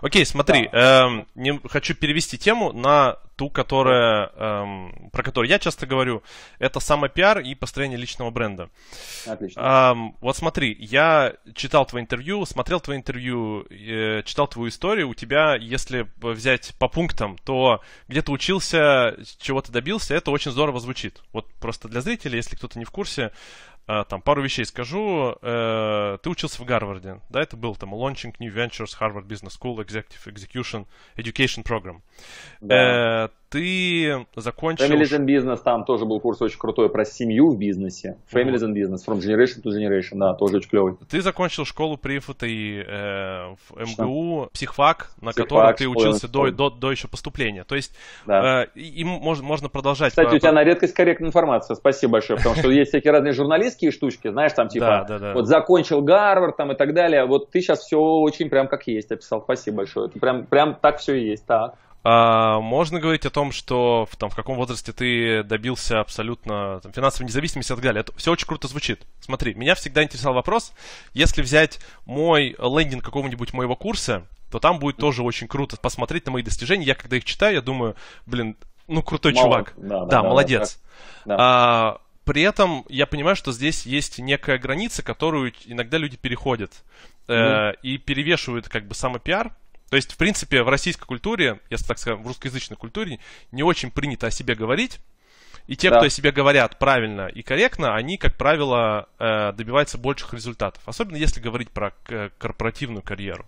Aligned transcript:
Окей, 0.00 0.24
смотри, 0.24 0.68
эм, 0.72 1.26
не, 1.34 1.58
хочу 1.68 1.94
перевести 1.94 2.38
тему 2.38 2.72
на 2.72 3.16
ту, 3.36 3.50
которая, 3.50 4.30
эм, 4.34 5.10
про 5.12 5.22
которую 5.22 5.48
я 5.48 5.58
часто 5.60 5.86
говорю. 5.86 6.22
Это 6.58 6.80
самопиар 6.80 7.38
и 7.38 7.54
построение 7.54 7.96
личного 7.96 8.30
бренда. 8.30 8.68
Отлично. 9.26 9.60
Эм, 9.60 10.16
вот 10.20 10.36
смотри, 10.36 10.76
я 10.80 11.34
читал 11.54 11.86
твое 11.86 12.02
интервью, 12.02 12.44
смотрел 12.46 12.80
твое 12.80 12.98
интервью, 12.98 13.64
э, 13.70 14.22
читал 14.24 14.48
твою 14.48 14.68
историю. 14.68 15.08
У 15.08 15.14
тебя, 15.14 15.54
если 15.54 16.08
взять 16.20 16.74
по 16.78 16.88
пунктам, 16.88 17.38
то 17.44 17.80
где 18.08 18.22
ты 18.22 18.32
учился, 18.32 19.16
чего 19.38 19.62
ты 19.62 19.70
добился, 19.70 20.14
это 20.14 20.32
очень 20.32 20.50
здорово 20.50 20.80
звучит. 20.80 21.22
Вот 21.32 21.46
просто 21.60 21.88
для 21.88 22.00
зрителей, 22.00 22.36
если 22.36 22.56
кто-то 22.56 22.78
не 22.78 22.84
в 22.84 22.90
курсе, 22.90 23.30
Uh, 23.88 24.04
там 24.06 24.20
пару 24.20 24.42
вещей 24.42 24.66
скажу. 24.66 25.34
Uh, 25.40 26.18
ты 26.18 26.28
учился 26.28 26.60
в 26.60 26.66
Гарварде, 26.66 27.20
да, 27.30 27.40
это 27.40 27.56
был 27.56 27.74
там 27.74 27.94
Launching 27.94 28.34
New 28.38 28.52
Ventures, 28.52 28.94
Harvard 29.00 29.26
Business 29.26 29.58
School, 29.58 29.76
Executive 29.78 30.26
Execution 30.26 30.86
Education 31.16 31.64
Program. 31.64 32.02
Да. 32.60 33.26
Uh, 33.26 33.30
ты 33.50 34.26
закончил... 34.36 34.84
Families 34.86 35.18
and 35.18 35.26
Business, 35.26 35.58
там 35.62 35.84
тоже 35.84 36.04
был 36.04 36.20
курс 36.20 36.40
очень 36.42 36.58
крутой 36.58 36.90
про 36.90 37.04
семью 37.04 37.50
в 37.50 37.58
бизнесе. 37.58 38.18
Families 38.32 38.60
and 38.60 38.74
Business, 38.74 38.98
from 39.06 39.18
generation 39.18 39.62
to 39.64 39.70
generation, 39.70 40.18
да, 40.18 40.34
тоже 40.34 40.58
очень 40.58 40.70
клевый. 40.70 40.96
Ты 41.08 41.20
закончил 41.20 41.64
школу 41.64 41.96
при 41.96 42.18
ФТИ 42.18 42.84
э, 42.86 43.54
в 43.68 44.00
МГУ, 44.02 44.50
психфак, 44.52 45.10
на 45.20 45.32
Психфак, 45.32 45.48
котором 45.48 45.74
ты 45.74 45.88
учился 45.88 46.28
до, 46.28 46.50
до, 46.50 46.70
до 46.70 46.90
еще 46.90 47.08
поступления. 47.08 47.64
То 47.64 47.74
есть, 47.74 47.94
Да. 48.26 48.64
э, 48.74 48.78
и 48.78 49.04
можно, 49.04 49.44
можно 49.44 49.68
продолжать. 49.68 50.10
Кстати, 50.10 50.30
по- 50.30 50.34
у 50.36 50.38
тебя 50.38 50.52
на 50.52 50.64
редкость 50.64 50.94
корректная 50.94 51.28
информация, 51.28 51.74
спасибо 51.74 52.12
большое, 52.14 52.36
потому 52.38 52.56
что 52.56 52.70
есть 52.70 52.90
всякие 52.90 53.12
разные 53.12 53.32
журналистские 53.32 53.90
штучки, 53.92 54.28
знаешь, 54.30 54.52
там 54.52 54.68
типа, 54.68 54.86
Да, 54.86 55.04
да, 55.04 55.18
да. 55.18 55.32
вот 55.34 55.46
закончил 55.46 56.02
Гарвард 56.02 56.56
там 56.56 56.72
и 56.72 56.74
так 56.76 56.94
далее, 56.94 57.24
вот 57.26 57.50
ты 57.50 57.60
сейчас 57.60 57.80
все 57.80 57.98
очень 57.98 58.50
прям 58.50 58.68
как 58.68 58.86
есть 58.86 59.10
описал, 59.10 59.40
спасибо 59.42 59.78
большое, 59.78 60.08
это 60.08 60.18
прям, 60.18 60.46
прям 60.46 60.74
так 60.74 60.98
все 60.98 61.14
и 61.14 61.28
есть, 61.30 61.46
так. 61.46 61.74
А, 62.10 62.60
можно 62.60 63.00
говорить 63.00 63.26
о 63.26 63.30
том, 63.30 63.52
что 63.52 64.08
в, 64.10 64.16
там, 64.16 64.30
в 64.30 64.34
каком 64.34 64.56
возрасте 64.56 64.94
ты 64.94 65.42
добился 65.42 66.00
абсолютно 66.00 66.80
там, 66.80 66.90
финансовой 66.90 67.26
независимости 67.26 67.70
и 67.70 67.74
так 67.74 67.84
далее. 67.84 68.00
Это 68.00 68.16
все 68.16 68.32
очень 68.32 68.46
круто 68.46 68.66
звучит. 68.66 69.02
Смотри, 69.20 69.52
меня 69.52 69.74
всегда 69.74 70.02
интересовал 70.02 70.36
вопрос, 70.36 70.72
если 71.12 71.42
взять 71.42 71.80
мой 72.06 72.56
лендинг 72.58 73.04
какого-нибудь 73.04 73.52
моего 73.52 73.76
курса, 73.76 74.24
то 74.50 74.58
там 74.58 74.78
будет 74.78 74.96
тоже 74.96 75.22
очень 75.22 75.48
круто 75.48 75.76
посмотреть 75.76 76.24
на 76.24 76.32
мои 76.32 76.42
достижения. 76.42 76.86
Я 76.86 76.94
когда 76.94 77.18
их 77.18 77.26
читаю, 77.26 77.56
я 77.56 77.60
думаю, 77.60 77.94
блин, 78.24 78.56
ну 78.86 79.02
крутой 79.02 79.34
Мало- 79.34 79.44
чувак. 79.44 79.74
да, 79.76 80.00
да, 80.00 80.06
да, 80.06 80.22
молодец. 80.22 80.80
да. 81.26 81.36
А, 81.38 82.00
при 82.24 82.40
этом 82.40 82.86
я 82.88 83.06
понимаю, 83.06 83.36
что 83.36 83.52
здесь 83.52 83.84
есть 83.84 84.18
некая 84.18 84.56
граница, 84.56 85.02
которую 85.02 85.52
иногда 85.66 85.98
люди 85.98 86.16
переходят 86.16 86.72
э, 87.28 87.72
и 87.82 87.98
перевешивают 87.98 88.70
как 88.70 88.86
бы 88.86 88.94
самопиар. 88.94 89.52
То 89.90 89.96
есть, 89.96 90.12
в 90.12 90.16
принципе, 90.16 90.62
в 90.62 90.68
российской 90.68 91.06
культуре, 91.06 91.60
если 91.70 91.86
так 91.86 91.98
скажем, 91.98 92.22
в 92.22 92.26
русскоязычной 92.26 92.76
культуре, 92.76 93.18
не 93.52 93.62
очень 93.62 93.90
принято 93.90 94.26
о 94.26 94.30
себе 94.30 94.54
говорить. 94.54 95.00
И 95.66 95.76
те, 95.76 95.90
Да. 95.90 95.96
кто 95.98 96.06
о 96.06 96.10
себе 96.10 96.32
говорят 96.32 96.78
правильно 96.78 97.26
и 97.26 97.42
корректно, 97.42 97.94
они, 97.94 98.16
как 98.16 98.36
правило, 98.36 99.08
э, 99.18 99.52
добиваются 99.52 99.98
больших 99.98 100.32
результатов. 100.32 100.82
Особенно 100.86 101.16
если 101.16 101.40
говорить 101.40 101.70
про 101.70 101.90
к- 102.04 102.30
корпоративную 102.38 103.02
карьеру. 103.02 103.44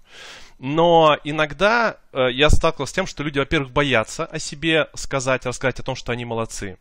Но 0.59 1.17
иногда 1.25 1.97
э, 2.13 2.29
я 2.33 2.51
сталкивался 2.51 2.93
с 2.93 2.95
тем, 2.95 3.07
что 3.07 3.23
люди, 3.23 3.39
во-первых, 3.39 3.73
боятся 3.73 4.27
о 4.27 4.39
себе 4.39 4.89
сказать, 4.95 5.47
рассказать 5.47 5.81
о 5.81 5.83
том, 5.83 5.97
что 5.97 6.13
они 6.13 6.27
молодцы. 6.27 6.77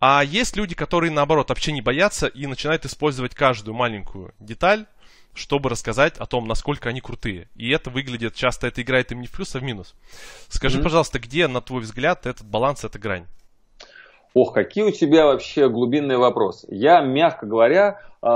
А 0.00 0.22
есть 0.24 0.56
люди, 0.56 0.74
которые, 0.74 1.10
наоборот, 1.12 1.48
вообще 1.48 1.70
не 1.72 1.80
боятся 1.80 2.26
и 2.26 2.46
начинают 2.46 2.84
использовать 2.84 3.34
каждую 3.36 3.74
маленькую 3.74 4.34
деталь, 4.40 4.86
чтобы 5.36 5.68
рассказать 5.70 6.18
о 6.18 6.26
том, 6.26 6.46
насколько 6.46 6.88
они 6.88 7.00
крутые. 7.00 7.48
И 7.54 7.70
это 7.70 7.90
выглядит, 7.90 8.34
часто 8.34 8.66
это 8.66 8.82
играет 8.82 9.12
им 9.12 9.20
не 9.20 9.26
в 9.26 9.32
плюс, 9.32 9.54
а 9.54 9.58
в 9.58 9.62
минус. 9.62 9.94
Скажи, 10.48 10.76
Мгм. 10.78 10.84
пожалуйста, 10.84 11.18
где, 11.18 11.46
на 11.46 11.60
твой 11.60 11.82
взгляд, 11.82 12.26
этот 12.26 12.46
баланс, 12.46 12.84
эта 12.84 12.98
грань? 12.98 13.26
Ох, 14.34 14.52
какие 14.52 14.84
у 14.84 14.90
тебя 14.90 15.24
вообще 15.24 15.68
глубинные 15.70 16.18
вопросы. 16.18 16.66
Я, 16.70 17.00
мягко 17.00 17.46
говоря, 17.46 18.00
э, 18.22 18.26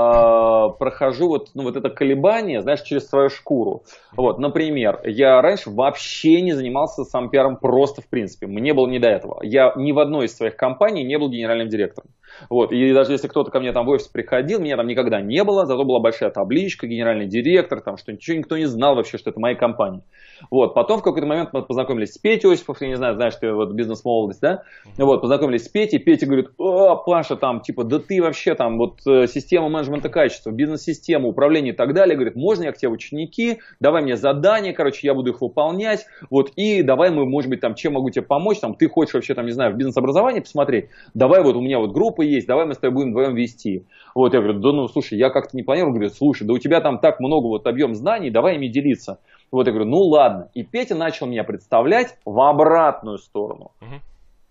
прохожу 0.79 1.27
вот, 1.27 1.49
ну, 1.53 1.61
вот 1.61 1.75
это 1.75 1.91
колебание, 1.91 2.61
знаешь, 2.61 2.81
через 2.81 3.07
свою 3.07 3.29
шкуру. 3.29 3.83
Вот, 4.15 4.39
например, 4.39 4.99
я 5.05 5.39
раньше 5.43 5.69
вообще 5.69 6.41
не 6.41 6.53
занимался 6.53 7.03
сам 7.03 7.29
пиаром 7.29 7.57
просто 7.57 8.01
в 8.01 8.07
принципе. 8.07 8.47
Мне 8.47 8.73
было 8.73 8.87
не 8.87 8.97
до 8.97 9.09
этого. 9.09 9.41
Я 9.43 9.73
ни 9.75 9.91
в 9.91 9.99
одной 9.99 10.25
из 10.25 10.35
своих 10.35 10.55
компаний 10.55 11.03
не 11.03 11.19
был 11.19 11.29
генеральным 11.29 11.67
директором. 11.69 12.09
Вот, 12.49 12.71
и 12.71 12.93
даже 12.93 13.11
если 13.13 13.27
кто-то 13.27 13.51
ко 13.51 13.59
мне 13.59 13.71
там 13.71 13.85
в 13.85 13.89
офис 13.89 14.07
приходил, 14.07 14.59
меня 14.59 14.77
там 14.77 14.87
никогда 14.87 15.21
не 15.21 15.43
было, 15.43 15.65
зато 15.65 15.83
была 15.83 15.99
большая 15.99 16.29
табличка, 16.29 16.87
генеральный 16.87 17.27
директор, 17.27 17.81
там, 17.81 17.97
что 17.97 18.11
ничего 18.11 18.37
никто 18.37 18.57
не 18.57 18.65
знал 18.65 18.95
вообще, 18.95 19.17
что 19.17 19.29
это 19.29 19.39
моя 19.39 19.55
компания. 19.55 20.03
Вот, 20.49 20.73
потом 20.73 20.99
в 20.99 21.03
какой-то 21.03 21.27
момент 21.27 21.49
мы 21.53 21.61
познакомились 21.61 22.13
с 22.13 22.17
Петей 22.17 22.51
Осипов, 22.51 22.81
я 22.81 22.87
не 22.87 22.95
знаю, 22.95 23.15
знаешь, 23.15 23.35
ты 23.35 23.53
вот 23.53 23.73
бизнес-молодость, 23.73 24.41
да? 24.41 24.63
Вот, 24.97 25.21
познакомились 25.21 25.65
с 25.65 25.69
Петей, 25.69 25.99
Петя 25.99 26.25
говорит, 26.25 26.49
о, 26.57 26.95
Паша, 26.95 27.35
там, 27.35 27.61
типа, 27.61 27.83
да 27.83 27.99
ты 27.99 28.21
вообще 28.21 28.55
там, 28.55 28.77
вот, 28.77 29.01
э, 29.05 29.27
система 29.27 29.69
менеджмента 29.69 30.09
качества, 30.09 30.51
бизнес-система, 30.51 31.27
управление 31.27 31.73
и 31.73 31.75
так 31.75 31.93
далее, 31.93 32.15
говорит, 32.15 32.35
можно 32.35 32.63
я 32.63 32.71
к 32.71 32.77
тебе 32.77 32.89
в 32.89 32.93
ученики, 32.93 33.59
давай 33.79 34.01
мне 34.01 34.15
задания, 34.17 34.73
короче, 34.73 35.07
я 35.07 35.13
буду 35.13 35.31
их 35.31 35.41
выполнять, 35.41 36.05
вот, 36.29 36.51
и 36.55 36.81
давай 36.81 37.11
мы, 37.11 37.25
может 37.25 37.49
быть, 37.49 37.61
там, 37.61 37.75
чем 37.75 37.93
могу 37.93 38.09
тебе 38.09 38.23
помочь, 38.23 38.59
там, 38.59 38.73
ты 38.75 38.87
хочешь 38.87 39.13
вообще, 39.13 39.33
там, 39.33 39.45
не 39.45 39.51
знаю, 39.51 39.73
в 39.73 39.77
бизнес-образовании 39.77 40.39
посмотреть, 40.39 40.89
давай 41.13 41.43
вот 41.43 41.55
у 41.55 41.61
меня 41.61 41.79
вот 41.79 41.91
группа 41.91 42.20
есть, 42.21 42.47
давай 42.47 42.65
мы 42.65 42.73
с 42.73 42.77
тобой 42.77 42.95
будем 42.95 43.09
вдвоем 43.11 43.35
вести. 43.35 43.85
Вот, 44.15 44.33
я 44.33 44.41
говорю, 44.41 44.59
да 44.59 44.71
ну, 44.71 44.87
слушай, 44.87 45.17
я 45.17 45.29
как-то 45.29 45.55
не 45.55 45.63
планирую, 45.63 45.93
говорю, 45.93 46.09
слушай, 46.09 46.45
да 46.45 46.53
у 46.53 46.57
тебя 46.57 46.81
там 46.81 46.99
так 46.99 47.19
много 47.19 47.47
вот 47.47 47.67
объем 47.67 47.95
знаний, 47.95 48.29
давай 48.29 48.55
ими 48.55 48.67
делиться. 48.67 49.19
Вот 49.51 49.67
я 49.67 49.73
говорю, 49.73 49.89
ну 49.89 49.99
ладно. 49.99 50.49
И 50.53 50.63
Петя 50.63 50.95
начал 50.95 51.27
меня 51.27 51.43
представлять 51.43 52.17
в 52.25 52.39
обратную 52.39 53.17
сторону. 53.17 53.71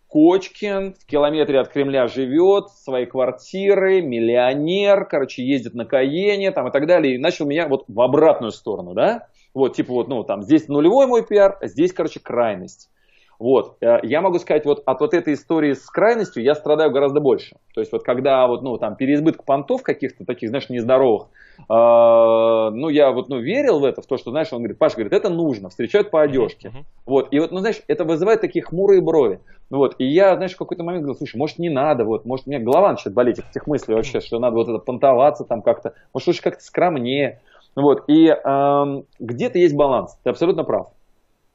Кочкин 0.09 0.95
в 0.95 1.07
километре 1.07 1.61
от 1.61 1.69
Кремля 1.69 2.09
живет, 2.09 2.71
своей 2.71 3.07
квартиры, 3.07 4.03
миллионер, 4.03 5.05
короче, 5.05 5.45
ездит 5.45 5.75
на 5.75 5.85
Каене 5.85 6.51
там 6.51 6.67
и 6.67 6.73
так 6.73 6.89
далее. 6.89 7.15
И 7.15 7.19
начал 7.19 7.47
меня 7.47 7.69
вот 7.69 7.85
в 7.87 8.01
обратную 8.01 8.51
сторону, 8.51 8.93
да? 8.93 9.29
Вот, 9.55 9.77
типа 9.77 9.93
вот, 9.93 10.09
ну, 10.09 10.25
там, 10.25 10.43
здесь 10.43 10.67
нулевой 10.67 11.07
мой 11.07 11.25
пиар, 11.25 11.57
а 11.61 11.69
здесь, 11.69 11.93
короче, 11.93 12.19
крайность. 12.19 12.91
Вот, 13.41 13.79
э, 13.81 14.01
я 14.03 14.21
могу 14.21 14.39
сказать, 14.39 14.67
вот 14.67 14.83
от 14.85 15.01
вот 15.01 15.15
этой 15.15 15.33
истории 15.33 15.73
с 15.73 15.87
крайностью 15.87 16.43
я 16.43 16.55
страдаю 16.55 16.91
гораздо 16.91 17.21
больше. 17.21 17.57
То 17.75 17.81
есть 17.81 17.91
вот 17.91 18.05
когда 18.05 18.47
вот, 18.47 18.63
ну, 18.63 18.77
там, 18.77 18.97
переизбыток 18.97 19.47
понтов 19.47 19.83
каких-то 19.83 20.27
таких, 20.27 20.51
знаешь, 20.51 20.69
нездоровых, 20.69 21.29
э, 21.59 21.63
ну, 21.67 22.91
я 22.91 23.11
вот, 23.13 23.31
ну, 23.31 23.41
верил 23.41 23.81
в 23.81 23.85
это, 23.87 24.03
в 24.03 24.07
то, 24.07 24.19
что, 24.19 24.31
знаешь, 24.31 24.53
он 24.53 24.59
говорит, 24.59 24.77
Паша, 24.77 24.97
говорит, 24.97 25.15
это 25.15 25.31
нужно, 25.31 25.71
встречают 25.71 26.11
по 26.11 26.21
одежке. 26.21 26.69
Мгм. 26.69 26.85
Вот, 27.07 27.29
и 27.33 27.39
вот, 27.39 27.51
ну, 27.51 27.61
знаешь, 27.61 27.81
это 27.89 28.05
вызывает 28.05 28.43
такие 28.43 28.63
хмурые 28.63 29.01
брови. 29.01 29.41
Вот, 29.71 29.95
и 29.97 30.05
я, 30.05 30.37
знаешь, 30.37 30.53
в 30.53 30.59
какой-то 30.59 30.85
момент 30.85 31.05
говорил, 31.05 31.17
слушай, 31.17 31.39
может, 31.39 31.59
не 31.59 31.71
надо, 31.71 32.05
вот, 32.05 32.27
может, 32.27 32.47
у 32.47 32.51
меня 32.51 32.63
голова 32.63 32.91
начинает 32.91 33.15
болеть 33.15 33.39
от 33.39 33.49
этих 33.49 33.67
мыслей 33.67 33.95
вообще, 33.95 34.21
что 34.21 34.39
надо 34.39 34.57
вот 34.57 34.69
это 34.69 34.79
понтоваться 34.81 35.45
там 35.45 35.63
как-то, 35.63 35.95
может, 36.13 36.29
лучше 36.29 36.43
как-то 36.43 36.63
скромнее. 36.63 37.41
Вот, 37.75 38.05
и 38.07 38.27
эм, 38.27 39.07
где-то 39.19 39.59
есть 39.59 39.75
баланс, 39.75 40.19
ты 40.23 40.29
абсолютно 40.29 40.65
прав. 40.65 40.89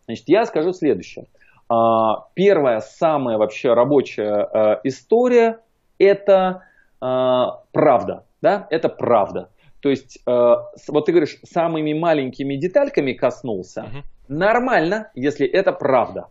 Значит, 0.07 0.25
я 0.27 0.45
скажу 0.45 0.71
следующее. 0.71 1.25
А, 1.67 2.27
Первая, 2.35 2.79
самая 2.79 3.37
вообще 3.37 3.73
рабочая 3.73 4.47
э, 4.53 4.79
история– 4.83 5.59
это 5.97 6.63
э, 7.01 7.45
правда, 7.71 8.25
да, 8.41 8.67
это 8.69 8.89
правда. 8.89 9.49
То 9.79 9.89
есть, 9.89 10.19
э, 10.25 10.55
вот 10.87 11.05
ты 11.05 11.11
говоришь, 11.11 11.39
самыми 11.43 11.93
маленькими 11.93 12.55
детальками 12.55 13.13
коснулся, 13.13 13.85
нормально, 14.27 15.11
если 15.15 15.47
это 15.47 15.71
правда. 15.71 16.27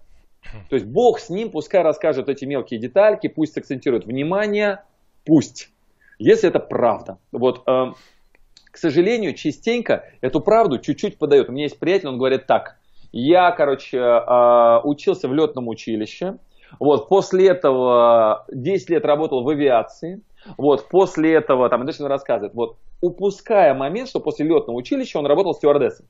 То 0.69 0.77
есть 0.77 0.87
Бог 0.87 1.19
с 1.19 1.31
ним, 1.31 1.51
пускай 1.51 1.83
расскажет 1.83 2.29
эти 2.29 2.45
мелкие 2.45 2.79
детальки, 2.79 3.29
пусть 3.29 3.57
акцентирует 3.57 4.07
внимание, 4.07 4.83
пусть, 5.25 5.71
если 6.19 6.49
это 6.49 6.61
правда. 6.61 7.19
Вот, 7.33 7.63
э, 7.67 7.93
к 8.71 8.77
сожалению, 8.77 9.35
частенько 9.35 10.05
эту 10.21 10.41
правду 10.41 10.79
чуть-чуть 10.79 11.19
подает. 11.19 11.49
У 11.49 11.53
меня 11.53 11.65
есть 11.65 11.79
приятель, 11.79 12.09
он 12.09 12.19
говорит 12.19 12.47
так. 12.47 12.77
Я, 13.17 13.53
короче, 13.53 13.99
э, 13.99 14.81
учился 14.83 15.29
в 15.29 15.35
летном 15.35 15.69
училище. 15.69 16.39
Вот, 16.81 17.09
после 17.09 17.47
этого 17.47 18.45
10 18.51 18.91
лет 18.91 19.05
работал 19.05 19.45
в 19.45 19.49
авиации. 19.49 20.21
Вот, 20.59 20.89
после 20.89 21.35
этого, 21.35 21.69
там, 21.69 21.87
дальше 21.87 22.03
он 22.03 22.09
рассказывает, 22.09 22.55
вот, 22.55 22.77
упуская 23.01 23.73
момент, 23.73 24.09
что 24.09 24.19
после 24.19 24.47
летного 24.47 24.77
училища 24.77 25.21
он 25.21 25.27
работал 25.27 25.55
стюардессом. 25.55 26.07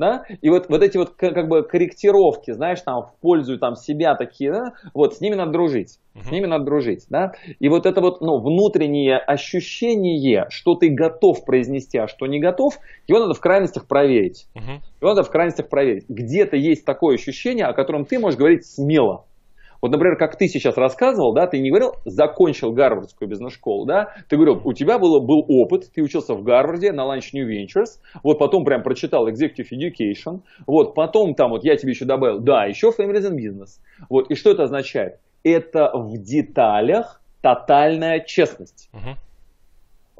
Да, 0.00 0.24
и 0.40 0.48
вот, 0.48 0.68
вот 0.68 0.82
эти 0.82 0.96
вот 0.96 1.10
как 1.10 1.46
бы 1.48 1.62
корректировки, 1.62 2.52
знаешь, 2.52 2.80
там 2.80 3.02
в 3.02 3.14
пользу 3.20 3.58
там 3.58 3.76
себя 3.76 4.16
такие, 4.16 4.50
да, 4.50 4.72
вот 4.94 5.14
с 5.14 5.20
ними 5.20 5.34
надо 5.34 5.52
дружить, 5.52 5.98
uh-huh. 6.14 6.24
с 6.24 6.30
ними 6.30 6.46
надо 6.46 6.64
дружить, 6.64 7.04
да, 7.10 7.34
и 7.60 7.68
вот 7.68 7.86
это 7.86 8.00
вот, 8.00 8.20
ну, 8.20 8.38
внутреннее 8.38 9.18
ощущение, 9.18 10.46
что 10.48 10.74
ты 10.74 10.88
готов 10.88 11.44
произнести, 11.44 11.98
а 11.98 12.08
что 12.08 12.26
не 12.26 12.40
готов, 12.40 12.78
его 13.06 13.20
надо 13.20 13.34
в 13.34 13.40
крайностях 13.40 13.86
проверить, 13.86 14.46
uh-huh. 14.56 14.80
его 15.00 15.10
надо 15.10 15.22
в 15.22 15.30
крайностях 15.30 15.68
проверить. 15.68 16.06
Где-то 16.08 16.56
есть 16.56 16.84
такое 16.84 17.16
ощущение, 17.16 17.66
о 17.66 17.74
котором 17.74 18.06
ты 18.06 18.18
можешь 18.18 18.38
говорить 18.38 18.66
смело, 18.66 19.26
вот, 19.80 19.90
например, 19.90 20.16
как 20.16 20.36
ты 20.36 20.48
сейчас 20.48 20.76
рассказывал, 20.76 21.32
да, 21.32 21.46
ты 21.46 21.58
не 21.58 21.70
говорил, 21.70 21.94
закончил 22.04 22.72
Гарвардскую 22.72 23.28
бизнес-школу, 23.28 23.86
да, 23.86 24.14
ты 24.28 24.36
говорил, 24.36 24.60
у 24.64 24.72
тебя 24.72 24.98
было, 24.98 25.20
был 25.20 25.44
опыт, 25.48 25.90
ты 25.94 26.02
учился 26.02 26.34
в 26.34 26.42
Гарварде 26.42 26.92
на 26.92 27.02
Lunch 27.02 27.30
New 27.32 27.48
Ventures, 27.48 28.00
вот 28.22 28.38
потом 28.38 28.64
прям 28.64 28.82
прочитал 28.82 29.28
Executive 29.28 29.68
Education, 29.72 30.40
вот 30.66 30.94
потом 30.94 31.34
там 31.34 31.50
вот 31.50 31.64
я 31.64 31.76
тебе 31.76 31.92
еще 31.92 32.04
добавил, 32.04 32.40
да, 32.40 32.66
еще 32.66 32.88
Families 32.88 33.30
and 33.30 33.36
Business, 33.36 33.80
вот, 34.08 34.30
и 34.30 34.34
что 34.34 34.50
это 34.50 34.64
означает? 34.64 35.18
Это 35.42 35.90
в 35.94 36.18
деталях 36.18 37.22
тотальная 37.40 38.20
честность. 38.20 38.90
Uh-huh 38.92 39.16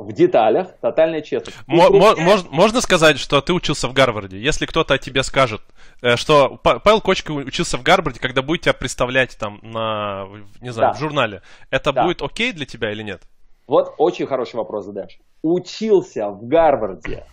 в 0.02 0.12
деталях, 0.12 0.68
тотальная 0.80 1.20
честность. 1.20 1.56
М- 1.66 1.92
мож, 1.92 2.44
можно 2.50 2.80
сказать, 2.80 3.18
что 3.18 3.40
ты 3.40 3.52
учился 3.52 3.88
в 3.88 3.92
Гарварде? 3.92 4.38
Если 4.38 4.66
кто-то 4.66 4.94
о 4.94 4.98
тебе 4.98 5.22
скажет, 5.22 5.60
э, 6.02 6.16
что 6.16 6.58
Павел 6.62 7.00
Кочка 7.00 7.32
учился 7.32 7.76
в 7.76 7.82
Гарварде, 7.82 8.20
когда 8.20 8.42
будет 8.42 8.62
тебя 8.62 8.72
представлять 8.72 9.36
там 9.38 9.60
на, 9.62 10.26
не 10.60 10.70
знаю, 10.70 10.92
да. 10.92 10.96
в 10.96 11.00
журнале, 11.00 11.42
это 11.70 11.92
да. 11.92 12.04
будет 12.04 12.22
окей 12.22 12.52
для 12.52 12.66
тебя 12.66 12.92
или 12.92 13.02
нет? 13.02 13.22
Вот 13.66 13.94
очень 13.98 14.26
хороший 14.26 14.56
вопрос 14.56 14.86
задаешь. 14.86 15.18
Учился 15.42 16.28
в 16.28 16.46
Гарварде 16.46 17.24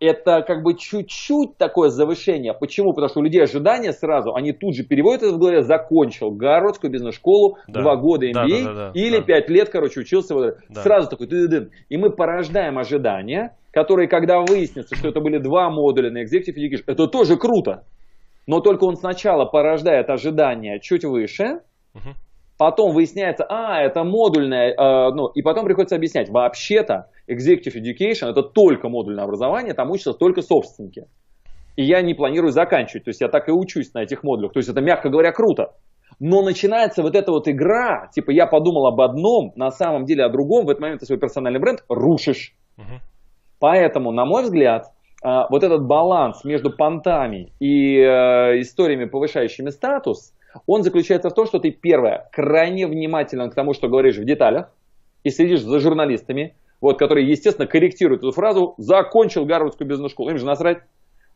это 0.00 0.42
как 0.42 0.62
бы 0.62 0.74
чуть-чуть 0.74 1.58
такое 1.58 1.90
завышение. 1.90 2.54
Почему? 2.54 2.94
Потому 2.94 3.10
что 3.10 3.20
у 3.20 3.22
людей 3.22 3.42
ожидания 3.42 3.92
сразу, 3.92 4.34
они 4.34 4.52
тут 4.52 4.74
же 4.74 4.82
переводят 4.82 5.22
это 5.22 5.34
в 5.34 5.38
голове, 5.38 5.62
закончил 5.62 6.30
Гарвардскую 6.30 6.90
бизнес-школу, 6.90 7.58
да. 7.68 7.82
два 7.82 7.96
года 7.96 8.26
MBA, 8.26 8.32
да, 8.32 8.46
да, 8.46 8.64
да, 8.64 8.74
да, 8.74 8.90
или 8.94 9.18
да. 9.18 9.22
пять 9.22 9.50
лет, 9.50 9.68
короче, 9.68 10.00
учился. 10.00 10.34
Вот, 10.34 10.56
да. 10.70 10.82
Сразу 10.82 11.10
такой, 11.10 11.26
ты 11.26 11.46
-ды 11.46 11.48
-ды. 11.48 11.70
и 11.90 11.98
мы 11.98 12.10
порождаем 12.10 12.78
ожидания, 12.78 13.56
которые, 13.72 14.08
когда 14.08 14.40
выяснится, 14.40 14.96
что 14.96 15.08
это 15.08 15.20
были 15.20 15.38
два 15.38 15.70
модуля 15.70 16.10
на 16.10 16.24
Executive 16.24 16.56
Education, 16.56 16.84
это 16.86 17.06
тоже 17.06 17.36
круто. 17.36 17.84
Но 18.46 18.60
только 18.60 18.84
он 18.84 18.96
сначала 18.96 19.44
порождает 19.44 20.08
ожидания 20.08 20.80
чуть 20.80 21.04
выше, 21.04 21.60
угу. 21.94 22.14
потом 22.56 22.94
выясняется, 22.94 23.44
а, 23.48 23.82
это 23.82 24.02
модульное, 24.02 24.72
э, 24.72 25.10
ну, 25.14 25.28
и 25.28 25.42
потом 25.42 25.66
приходится 25.66 25.96
объяснять, 25.96 26.30
вообще-то, 26.30 27.10
Executive 27.30 27.74
Education 27.76 28.30
это 28.30 28.42
только 28.42 28.88
модульное 28.88 29.24
образование, 29.24 29.74
там 29.74 29.90
учатся 29.90 30.12
только 30.12 30.42
собственники. 30.42 31.06
И 31.76 31.84
я 31.84 32.02
не 32.02 32.14
планирую 32.14 32.52
заканчивать, 32.52 33.04
то 33.04 33.10
есть 33.10 33.20
я 33.20 33.28
так 33.28 33.48
и 33.48 33.52
учусь 33.52 33.94
на 33.94 34.02
этих 34.02 34.22
модулях. 34.22 34.52
То 34.52 34.58
есть 34.58 34.68
это, 34.68 34.80
мягко 34.80 35.08
говоря, 35.08 35.32
круто. 35.32 35.74
Но 36.18 36.42
начинается 36.42 37.02
вот 37.02 37.14
эта 37.14 37.30
вот 37.30 37.48
игра, 37.48 38.08
типа 38.12 38.30
я 38.30 38.46
подумал 38.46 38.88
об 38.88 39.00
одном, 39.00 39.52
на 39.56 39.70
самом 39.70 40.04
деле 40.04 40.24
о 40.24 40.28
другом, 40.28 40.66
в 40.66 40.70
этот 40.70 40.82
момент 40.82 41.00
ты 41.00 41.06
свой 41.06 41.18
персональный 41.18 41.60
бренд 41.60 41.84
рушишь. 41.88 42.54
Угу. 42.76 43.00
Поэтому, 43.60 44.10
на 44.10 44.24
мой 44.26 44.42
взгляд, 44.42 44.86
а, 45.22 45.48
вот 45.48 45.62
этот 45.62 45.86
баланс 45.86 46.44
между 46.44 46.70
понтами 46.70 47.52
и 47.60 47.96
э, 47.98 48.60
историями, 48.60 49.04
повышающими 49.04 49.70
статус, 49.70 50.32
он 50.66 50.82
заключается 50.82 51.30
в 51.30 51.34
том, 51.34 51.46
что 51.46 51.58
ты, 51.58 51.70
первое, 51.70 52.28
крайне 52.32 52.86
внимателен 52.86 53.50
к 53.50 53.54
тому, 53.54 53.74
что 53.74 53.88
говоришь 53.88 54.16
в 54.16 54.24
деталях, 54.24 54.72
и 55.22 55.30
следишь 55.30 55.60
за 55.60 55.78
журналистами, 55.78 56.54
вот, 56.80 56.98
которые, 56.98 57.28
естественно, 57.28 57.66
корректируют 57.66 58.22
эту 58.22 58.32
фразу 58.32 58.74
«закончил 58.78 59.44
Гарвардскую 59.44 59.88
бизнес-школу». 59.88 60.30
Им 60.30 60.38
же 60.38 60.46
насрать. 60.46 60.78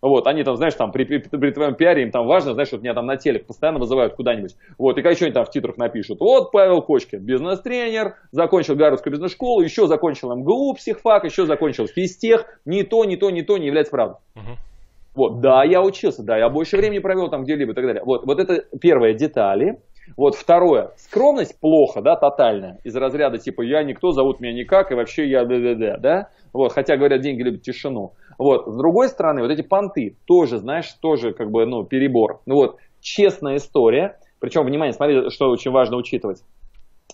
Вот, 0.00 0.26
они 0.26 0.44
там, 0.44 0.56
знаешь, 0.56 0.74
там 0.74 0.92
при, 0.92 1.04
при, 1.04 1.18
при 1.18 1.50
твоем 1.50 1.74
пиаре 1.76 2.02
им 2.02 2.10
там 2.10 2.26
важно, 2.26 2.52
знаешь, 2.52 2.70
вот 2.72 2.82
меня 2.82 2.92
там 2.92 3.06
на 3.06 3.16
телек 3.16 3.46
постоянно 3.46 3.78
вызывают 3.78 4.14
куда-нибудь. 4.14 4.54
Вот, 4.76 4.98
и 4.98 5.00
еще 5.00 5.24
они 5.24 5.32
там 5.32 5.46
в 5.46 5.50
титрах 5.50 5.78
напишут. 5.78 6.20
Вот 6.20 6.52
Павел 6.52 6.82
Кочкин, 6.82 7.20
бизнес-тренер, 7.20 8.16
закончил 8.30 8.76
Гарвардскую 8.76 9.12
бизнес-школу, 9.12 9.62
еще 9.62 9.86
закончил 9.86 10.34
МГУ, 10.36 10.74
психфак, 10.74 11.24
еще 11.24 11.46
закончил 11.46 11.86
физтех. 11.86 12.44
Ни 12.66 12.82
то, 12.82 13.04
ни 13.06 13.16
то, 13.16 13.30
ни 13.30 13.40
то 13.40 13.56
не 13.56 13.66
является 13.66 13.92
правдой. 13.92 14.18
Uh-huh. 14.36 14.56
Вот, 15.14 15.40
да, 15.40 15.64
я 15.64 15.80
учился, 15.80 16.22
да, 16.22 16.36
я 16.36 16.50
больше 16.50 16.76
времени 16.76 16.98
провел 16.98 17.30
там 17.30 17.44
где-либо 17.44 17.72
и 17.72 17.74
так 17.74 17.86
далее. 17.86 18.02
Вот, 18.04 18.26
вот 18.26 18.40
это 18.40 18.64
первые 18.78 19.14
детали. 19.14 19.78
Вот 20.16 20.34
второе. 20.34 20.92
Скромность 20.96 21.58
плохо, 21.58 22.02
да, 22.02 22.16
тотальная. 22.16 22.78
Из 22.84 22.94
разряда 22.96 23.38
типа 23.38 23.62
я 23.62 23.82
никто, 23.82 24.12
зовут 24.12 24.40
меня 24.40 24.52
никак, 24.52 24.92
и 24.92 24.94
вообще 24.94 25.28
я 25.28 25.44
да, 25.44 25.96
да, 25.98 26.28
Вот, 26.52 26.72
хотя 26.72 26.96
говорят, 26.96 27.20
деньги 27.20 27.42
любят 27.42 27.62
тишину. 27.62 28.12
Вот. 28.38 28.66
С 28.66 28.76
другой 28.76 29.08
стороны, 29.08 29.42
вот 29.42 29.50
эти 29.50 29.62
понты 29.62 30.16
тоже, 30.26 30.58
знаешь, 30.58 30.92
тоже 31.00 31.32
как 31.32 31.50
бы, 31.50 31.66
ну, 31.66 31.84
перебор. 31.84 32.40
Ну 32.46 32.56
вот, 32.56 32.78
честная 33.00 33.56
история. 33.56 34.18
Причем, 34.40 34.64
внимание, 34.64 34.92
смотри, 34.92 35.30
что 35.30 35.48
очень 35.50 35.70
важно 35.70 35.96
учитывать. 35.96 36.42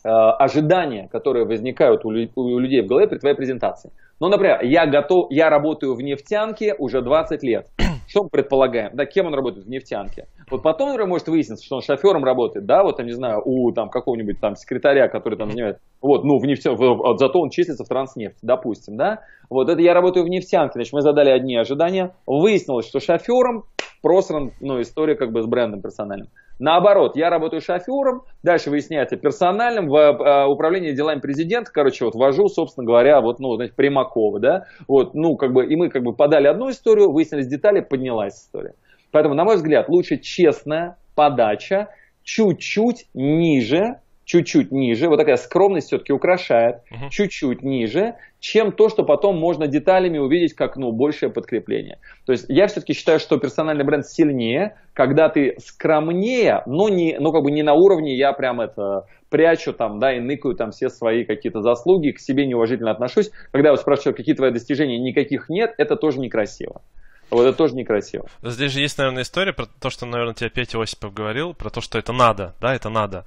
Э, 0.02 0.08
ожидания, 0.08 1.08
которые 1.08 1.44
возникают 1.44 2.04
у, 2.06 2.08
у 2.08 2.58
людей 2.58 2.80
в 2.80 2.86
голове 2.86 3.06
при 3.06 3.18
твоей 3.18 3.36
презентации. 3.36 3.92
Ну, 4.18 4.28
например, 4.28 4.62
я 4.62 4.86
готов, 4.86 5.30
я 5.30 5.50
работаю 5.50 5.94
в 5.94 6.00
нефтянке 6.00 6.74
уже 6.74 7.02
20 7.02 7.42
лет. 7.42 7.68
Что 8.08 8.24
мы 8.24 8.30
предполагаем? 8.30 8.90
Да, 8.94 9.04
кем 9.04 9.26
он 9.26 9.34
работает 9.34 9.66
в 9.66 9.68
нефтянке? 9.68 10.26
Вот 10.50 10.62
потом, 10.62 10.88
например, 10.88 11.08
может 11.08 11.28
выясниться, 11.28 11.64
что 11.64 11.76
он 11.76 11.82
шофером 11.82 12.24
работает, 12.24 12.66
да, 12.66 12.82
вот, 12.82 12.96
там, 12.96 13.06
не 13.06 13.12
знаю, 13.12 13.40
у 13.44 13.70
там 13.72 13.88
какого-нибудь 13.88 14.40
там 14.40 14.56
секретаря, 14.56 15.08
который 15.08 15.38
там 15.38 15.50
занимает, 15.50 15.78
вот, 16.02 16.24
ну, 16.24 16.38
в 16.38 16.44
нефтянке, 16.44 16.82
зато 17.18 17.40
он 17.40 17.50
числится 17.50 17.84
в 17.84 17.88
транснефть, 17.88 18.38
допустим, 18.42 18.96
да. 18.96 19.20
Вот 19.48 19.68
это 19.68 19.80
я 19.80 19.94
работаю 19.94 20.24
в 20.24 20.28
нефтянке, 20.28 20.72
значит, 20.74 20.92
мы 20.92 21.02
задали 21.02 21.30
одни 21.30 21.56
ожидания, 21.56 22.14
выяснилось, 22.26 22.88
что 22.88 22.98
шофером 22.98 23.64
просран, 24.02 24.52
ну, 24.60 24.80
история 24.80 25.14
как 25.14 25.30
бы 25.32 25.42
с 25.42 25.46
брендом 25.46 25.82
персональным. 25.82 26.28
Наоборот, 26.58 27.16
я 27.16 27.30
работаю 27.30 27.62
шофером, 27.62 28.22
дальше 28.42 28.70
выясняется 28.70 29.16
персональным, 29.16 29.88
в 29.88 29.94
э, 29.96 30.46
управлении 30.46 30.92
делами 30.92 31.20
президента, 31.20 31.70
короче, 31.72 32.04
вот 32.04 32.14
вожу, 32.14 32.48
собственно 32.48 32.86
говоря, 32.86 33.20
вот, 33.20 33.38
ну, 33.38 33.54
знаете, 33.54 33.74
Примакова, 33.74 34.40
да, 34.40 34.64
вот, 34.86 35.14
ну, 35.14 35.36
как 35.36 35.52
бы, 35.52 35.64
и 35.64 35.76
мы 35.76 35.88
как 35.88 36.02
бы 36.02 36.12
подали 36.12 36.48
одну 36.48 36.70
историю, 36.70 37.12
выяснились 37.12 37.46
детали, 37.46 37.80
поднялась 37.80 38.34
история. 38.34 38.74
Поэтому, 39.10 39.34
на 39.34 39.44
мой 39.44 39.56
взгляд, 39.56 39.88
лучше 39.88 40.18
честная 40.18 40.96
подача, 41.14 41.88
чуть-чуть 42.22 43.06
ниже, 43.14 43.96
чуть-чуть 44.24 44.70
ниже, 44.70 45.08
вот 45.08 45.16
такая 45.16 45.36
скромность 45.36 45.88
все-таки 45.88 46.12
украшает, 46.12 46.76
uh-huh. 46.92 47.10
чуть-чуть 47.10 47.62
ниже, 47.62 48.14
чем 48.38 48.70
то, 48.70 48.88
что 48.88 49.02
потом 49.02 49.36
можно 49.36 49.66
деталями 49.66 50.18
увидеть 50.18 50.54
как 50.54 50.76
ну, 50.76 50.92
большее 50.92 51.30
подкрепление. 51.32 51.98
То 52.26 52.32
есть 52.32 52.46
я 52.48 52.68
все-таки 52.68 52.92
считаю, 52.92 53.18
что 53.18 53.38
персональный 53.38 53.84
бренд 53.84 54.06
сильнее, 54.06 54.76
когда 54.94 55.28
ты 55.28 55.56
скромнее, 55.58 56.62
но, 56.66 56.88
не, 56.88 57.18
но 57.18 57.32
как 57.32 57.42
бы 57.42 57.50
не 57.50 57.64
на 57.64 57.74
уровне 57.74 58.16
я 58.16 58.32
прям 58.32 58.60
это 58.60 59.06
прячу 59.30 59.72
там, 59.72 59.98
да, 59.98 60.16
и 60.16 60.20
ныкаю 60.20 60.54
там 60.54 60.70
все 60.70 60.88
свои 60.90 61.24
какие-то 61.24 61.60
заслуги, 61.60 62.12
к 62.12 62.20
себе 62.20 62.46
неуважительно 62.46 62.92
отношусь. 62.92 63.30
Когда 63.52 63.70
я 63.70 63.76
спрашиваю, 63.76 64.14
какие 64.14 64.36
твои 64.36 64.52
достижения, 64.52 64.98
никаких 64.98 65.48
нет, 65.48 65.74
это 65.76 65.96
тоже 65.96 66.20
некрасиво. 66.20 66.82
Вот 67.30 67.44
это 67.44 67.56
тоже 67.56 67.74
некрасиво. 67.74 68.28
Здесь 68.42 68.72
же 68.72 68.80
есть, 68.80 68.98
наверное, 68.98 69.22
история 69.22 69.52
про 69.52 69.66
то, 69.66 69.90
что, 69.90 70.06
наверное, 70.06 70.34
тебе 70.34 70.50
Петя 70.50 70.80
Осипов 70.80 71.14
говорил, 71.14 71.54
про 71.54 71.70
то, 71.70 71.80
что 71.80 71.98
это 71.98 72.12
надо, 72.12 72.54
да, 72.60 72.74
это 72.74 72.88
надо. 72.88 73.24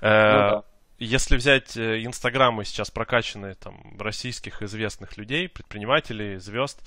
Э, 0.00 0.32
ну, 0.32 0.38
да. 0.38 0.62
Если 0.98 1.36
взять 1.36 1.76
э, 1.76 2.04
инстаграмы 2.04 2.64
сейчас 2.64 2.90
прокачанные 2.90 3.54
там 3.54 3.96
российских 3.98 4.62
известных 4.62 5.16
людей, 5.16 5.48
предпринимателей, 5.48 6.36
звезд, 6.36 6.80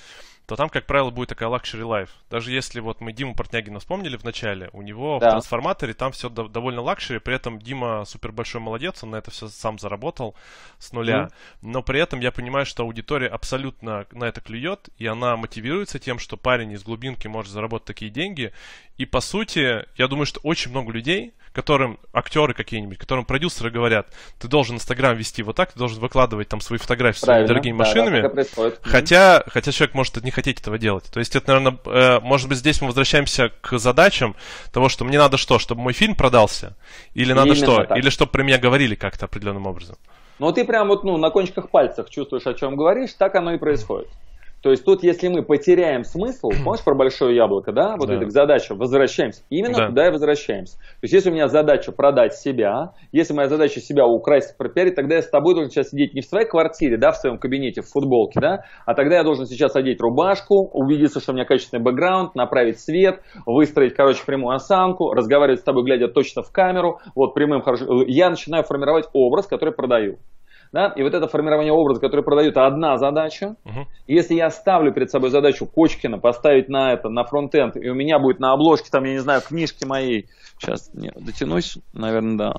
то 0.47 0.55
там, 0.55 0.69
как 0.69 0.85
правило, 0.85 1.09
будет 1.09 1.29
такая 1.29 1.49
luxury 1.49 1.81
life. 1.81 2.09
Даже 2.29 2.51
если 2.51 2.79
вот 2.79 3.01
мы 3.01 3.13
Диму 3.13 3.35
Портнягина 3.35 3.79
вспомнили 3.79 4.15
в 4.15 4.23
начале, 4.23 4.69
у 4.73 4.81
него 4.81 5.19
да. 5.19 5.27
в 5.27 5.31
трансформаторе 5.31 5.93
там 5.93 6.11
все 6.11 6.29
до- 6.29 6.47
довольно 6.47 6.81
luxury, 6.81 7.19
при 7.19 7.35
этом 7.35 7.59
Дима 7.59 8.05
супер 8.05 8.31
большой 8.31 8.61
молодец, 8.61 9.03
он 9.03 9.11
на 9.11 9.15
это 9.15 9.31
все 9.31 9.47
сам 9.47 9.79
заработал 9.79 10.35
с 10.77 10.91
нуля. 10.91 11.15
Mm. 11.15 11.31
Но 11.63 11.81
при 11.81 11.99
этом 11.99 12.19
я 12.19 12.31
понимаю, 12.31 12.65
что 12.65 12.83
аудитория 12.83 13.27
абсолютно 13.27 14.05
на 14.11 14.25
это 14.25 14.41
клюет, 14.41 14.89
и 14.97 15.07
она 15.07 15.35
мотивируется 15.35 15.99
тем, 15.99 16.19
что 16.19 16.37
парень 16.37 16.71
из 16.71 16.83
глубинки 16.83 17.27
может 17.27 17.51
заработать 17.51 17.87
такие 17.87 18.11
деньги. 18.11 18.53
И 18.97 19.05
по 19.05 19.19
сути, 19.19 19.85
я 19.97 20.07
думаю, 20.07 20.25
что 20.25 20.39
очень 20.43 20.71
много 20.71 20.91
людей, 20.91 21.33
которым 21.55 21.99
актеры 22.13 22.53
какие-нибудь, 22.53 22.97
которым 22.97 23.23
продюсеры 23.25 23.71
говорят, 23.71 24.07
ты 24.39 24.47
должен 24.47 24.75
Инстаграм 24.75 25.15
вести 25.15 25.41
вот 25.41 25.55
так, 25.55 25.71
ты 25.71 25.79
должен 25.79 25.99
выкладывать 25.99 26.49
там 26.49 26.59
свои 26.59 26.77
фотографии 26.77 27.19
с 27.19 27.21
своими 27.21 27.47
дорогими 27.47 27.77
да, 27.77 27.83
машинами. 27.85 28.21
Да, 28.21 28.71
хотя, 28.81 29.43
хотя 29.47 29.71
человек 29.71 29.95
может 29.95 30.21
не 30.21 30.31
хотеть 30.35 30.59
этого 30.59 30.77
делать. 30.77 31.05
То 31.11 31.19
есть 31.19 31.35
это, 31.35 31.53
наверное, 31.53 31.79
э, 31.85 32.19
может 32.19 32.49
быть, 32.49 32.57
здесь 32.57 32.81
мы 32.81 32.87
возвращаемся 32.87 33.51
к 33.61 33.79
задачам 33.79 34.35
того, 34.71 34.89
что 34.89 35.05
мне 35.05 35.17
надо 35.17 35.37
что, 35.37 35.57
чтобы 35.59 35.81
мой 35.81 35.93
фильм 35.93 36.15
продался? 36.15 36.75
Или 37.13 37.33
надо 37.33 37.53
Именно 37.53 37.65
что? 37.65 37.83
Так. 37.85 37.97
Или 37.97 38.09
чтобы 38.09 38.31
про 38.31 38.43
меня 38.43 38.57
говорили 38.57 38.95
как-то 38.95 39.25
определенным 39.25 39.65
образом? 39.65 39.95
Ну, 40.37 40.51
ты 40.51 40.65
прям 40.65 40.89
вот 40.89 41.03
ну, 41.03 41.17
на 41.17 41.29
кончиках 41.29 41.69
пальцев 41.69 42.09
чувствуешь, 42.09 42.45
о 42.45 42.53
чем 42.53 42.75
говоришь, 42.75 43.13
так 43.13 43.35
оно 43.35 43.53
и 43.53 43.57
происходит. 43.57 44.09
То 44.65 44.71
есть 44.71 44.83
тут, 44.83 45.03
если 45.03 45.27
мы 45.27 45.43
потеряем 45.43 46.03
смысл, 46.03 46.49
помнишь 46.63 46.83
про 46.83 46.95
большое 46.95 47.35
яблоко, 47.35 47.71
да, 47.71 47.97
вот 47.99 48.07
да. 48.07 48.15
эта 48.15 48.31
задача, 48.31 48.73
возвращаемся, 48.73 49.43
именно 49.51 49.77
да. 49.77 49.87
туда 49.89 50.07
и 50.07 50.11
возвращаемся. 50.11 50.79
То 50.79 51.03
есть 51.03 51.13
если 51.13 51.29
у 51.29 51.33
меня 51.33 51.49
задача 51.49 51.91
продать 51.91 52.33
себя, 52.33 52.93
если 53.11 53.35
моя 53.35 53.47
задача 53.47 53.79
себя 53.79 54.07
украсть, 54.07 54.57
пропиарить, 54.57 54.95
тогда 54.95 55.17
я 55.17 55.21
с 55.21 55.29
тобой 55.29 55.53
должен 55.53 55.69
сейчас 55.69 55.91
сидеть 55.91 56.15
не 56.15 56.21
в 56.21 56.25
своей 56.25 56.47
квартире, 56.47 56.97
да, 56.97 57.11
в 57.11 57.17
своем 57.17 57.37
кабинете, 57.37 57.83
в 57.83 57.85
футболке, 57.85 58.39
да, 58.39 58.63
а 58.87 58.95
тогда 58.95 59.17
я 59.17 59.23
должен 59.23 59.45
сейчас 59.45 59.75
одеть 59.75 60.01
рубашку, 60.01 60.67
убедиться, 60.73 61.19
что 61.19 61.33
у 61.33 61.35
меня 61.35 61.45
качественный 61.45 61.83
бэкграунд, 61.83 62.33
направить 62.33 62.79
свет, 62.79 63.21
выстроить, 63.45 63.93
короче, 63.93 64.25
прямую 64.25 64.55
осанку, 64.55 65.13
разговаривать 65.13 65.59
с 65.59 65.63
тобой, 65.63 65.83
глядя 65.83 66.07
точно 66.07 66.41
в 66.41 66.51
камеру, 66.51 67.01
вот 67.13 67.35
прямым 67.35 67.61
хорошо. 67.61 68.01
Я 68.07 68.31
начинаю 68.31 68.63
формировать 68.63 69.05
образ, 69.13 69.45
который 69.45 69.75
продаю. 69.75 70.17
Да? 70.75 70.87
И 70.87 71.03
вот 71.03 71.13
это 71.13 71.29
формирование 71.29 71.71
образа, 71.71 72.01
который 72.01 72.21
продают, 72.21 72.57
одна 72.57 72.97
задача. 72.97 73.55
Угу. 73.63 73.87
Если 74.07 74.33
я 74.33 74.49
ставлю 74.49 74.91
перед 74.91 75.09
собой 75.09 75.29
задачу 75.29 75.65
Кочкина 75.65 76.17
поставить 76.17 76.67
на 76.67 76.91
это, 76.91 77.07
на 77.07 77.23
фронтенд, 77.23 77.77
и 77.77 77.89
у 77.89 77.93
меня 77.93 78.19
будет 78.19 78.41
на 78.41 78.51
обложке, 78.51 78.89
там, 78.91 79.05
я 79.05 79.13
не 79.13 79.19
знаю, 79.19 79.39
книжки 79.39 79.85
моей, 79.85 80.27
сейчас 80.59 80.93
не, 80.93 81.13
дотянусь, 81.15 81.77
наверное, 81.93 82.37
да, 82.37 82.53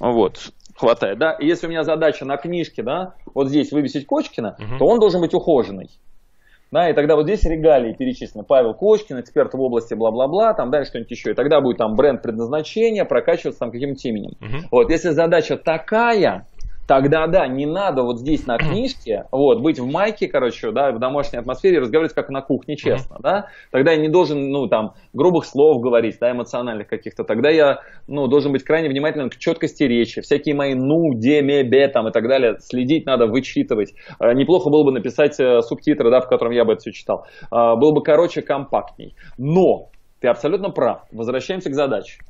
вот, 0.00 0.50
хватает, 0.74 1.18
да, 1.18 1.34
и 1.34 1.46
если 1.46 1.68
у 1.68 1.70
меня 1.70 1.84
задача 1.84 2.24
на 2.24 2.36
книжке, 2.36 2.82
да, 2.82 3.14
вот 3.32 3.46
здесь 3.46 3.70
вывесить 3.70 4.06
Кочкина, 4.06 4.56
угу. 4.58 4.78
то 4.80 4.84
он 4.84 4.98
должен 4.98 5.20
быть 5.20 5.32
ухоженный. 5.32 5.88
Да, 6.72 6.88
и 6.88 6.94
тогда 6.94 7.16
вот 7.16 7.24
здесь 7.24 7.44
регалии 7.44 7.92
перечислены. 7.92 8.44
Павел 8.44 8.72
Кочкин, 8.72 9.20
эксперт 9.20 9.52
в 9.52 9.60
области 9.60 9.92
бла-бла-бла, 9.92 10.54
там 10.54 10.70
дальше 10.70 10.88
что-нибудь 10.88 11.10
еще. 11.10 11.32
И 11.32 11.34
тогда 11.34 11.60
будет 11.60 11.76
там 11.76 11.96
бренд 11.96 12.22
предназначения, 12.22 13.04
прокачиваться 13.04 13.60
там 13.60 13.70
каким-то 13.70 14.08
именем. 14.08 14.32
Uh-huh. 14.40 14.68
Вот, 14.70 14.90
если 14.90 15.10
задача 15.10 15.58
такая, 15.58 16.46
тогда 16.86 17.26
да, 17.26 17.46
не 17.46 17.66
надо 17.66 18.02
вот 18.02 18.18
здесь 18.18 18.46
на 18.46 18.58
книжке, 18.58 19.24
вот, 19.30 19.60
быть 19.60 19.78
в 19.78 19.86
майке, 19.86 20.28
короче, 20.28 20.70
да, 20.72 20.92
в 20.92 20.98
домашней 20.98 21.38
атмосфере, 21.38 21.80
разговаривать 21.80 22.14
как 22.14 22.28
на 22.30 22.42
кухне, 22.42 22.76
честно, 22.76 23.14
mm-hmm. 23.14 23.22
да, 23.22 23.46
тогда 23.70 23.92
я 23.92 23.98
не 23.98 24.08
должен, 24.08 24.50
ну, 24.50 24.68
там, 24.68 24.94
грубых 25.12 25.44
слов 25.44 25.80
говорить, 25.80 26.18
да, 26.20 26.30
эмоциональных 26.30 26.88
каких-то, 26.88 27.24
тогда 27.24 27.50
я, 27.50 27.80
ну, 28.06 28.26
должен 28.26 28.52
быть 28.52 28.64
крайне 28.64 28.88
внимательным 28.88 29.30
к 29.30 29.36
четкости 29.36 29.84
речи, 29.84 30.20
всякие 30.20 30.54
мои 30.54 30.74
ну, 30.74 31.14
де, 31.14 31.42
ме, 31.42 31.62
бе, 31.62 31.88
там, 31.88 32.08
и 32.08 32.12
так 32.12 32.26
далее, 32.28 32.56
следить 32.60 33.06
надо, 33.06 33.26
вычитывать, 33.26 33.94
э, 34.20 34.32
неплохо 34.34 34.70
было 34.70 34.84
бы 34.84 34.92
написать 34.92 35.38
э, 35.40 35.60
субтитры, 35.62 36.10
да, 36.10 36.20
в 36.20 36.28
котором 36.28 36.52
я 36.52 36.64
бы 36.64 36.72
это 36.72 36.80
все 36.80 36.92
читал, 36.92 37.26
э, 37.44 37.46
было 37.50 37.92
бы 37.92 38.02
короче, 38.02 38.42
компактней, 38.42 39.14
но, 39.38 39.90
ты 40.20 40.28
абсолютно 40.28 40.70
прав, 40.70 41.02
возвращаемся 41.10 41.70
к 41.70 41.74
задаче. 41.74 42.20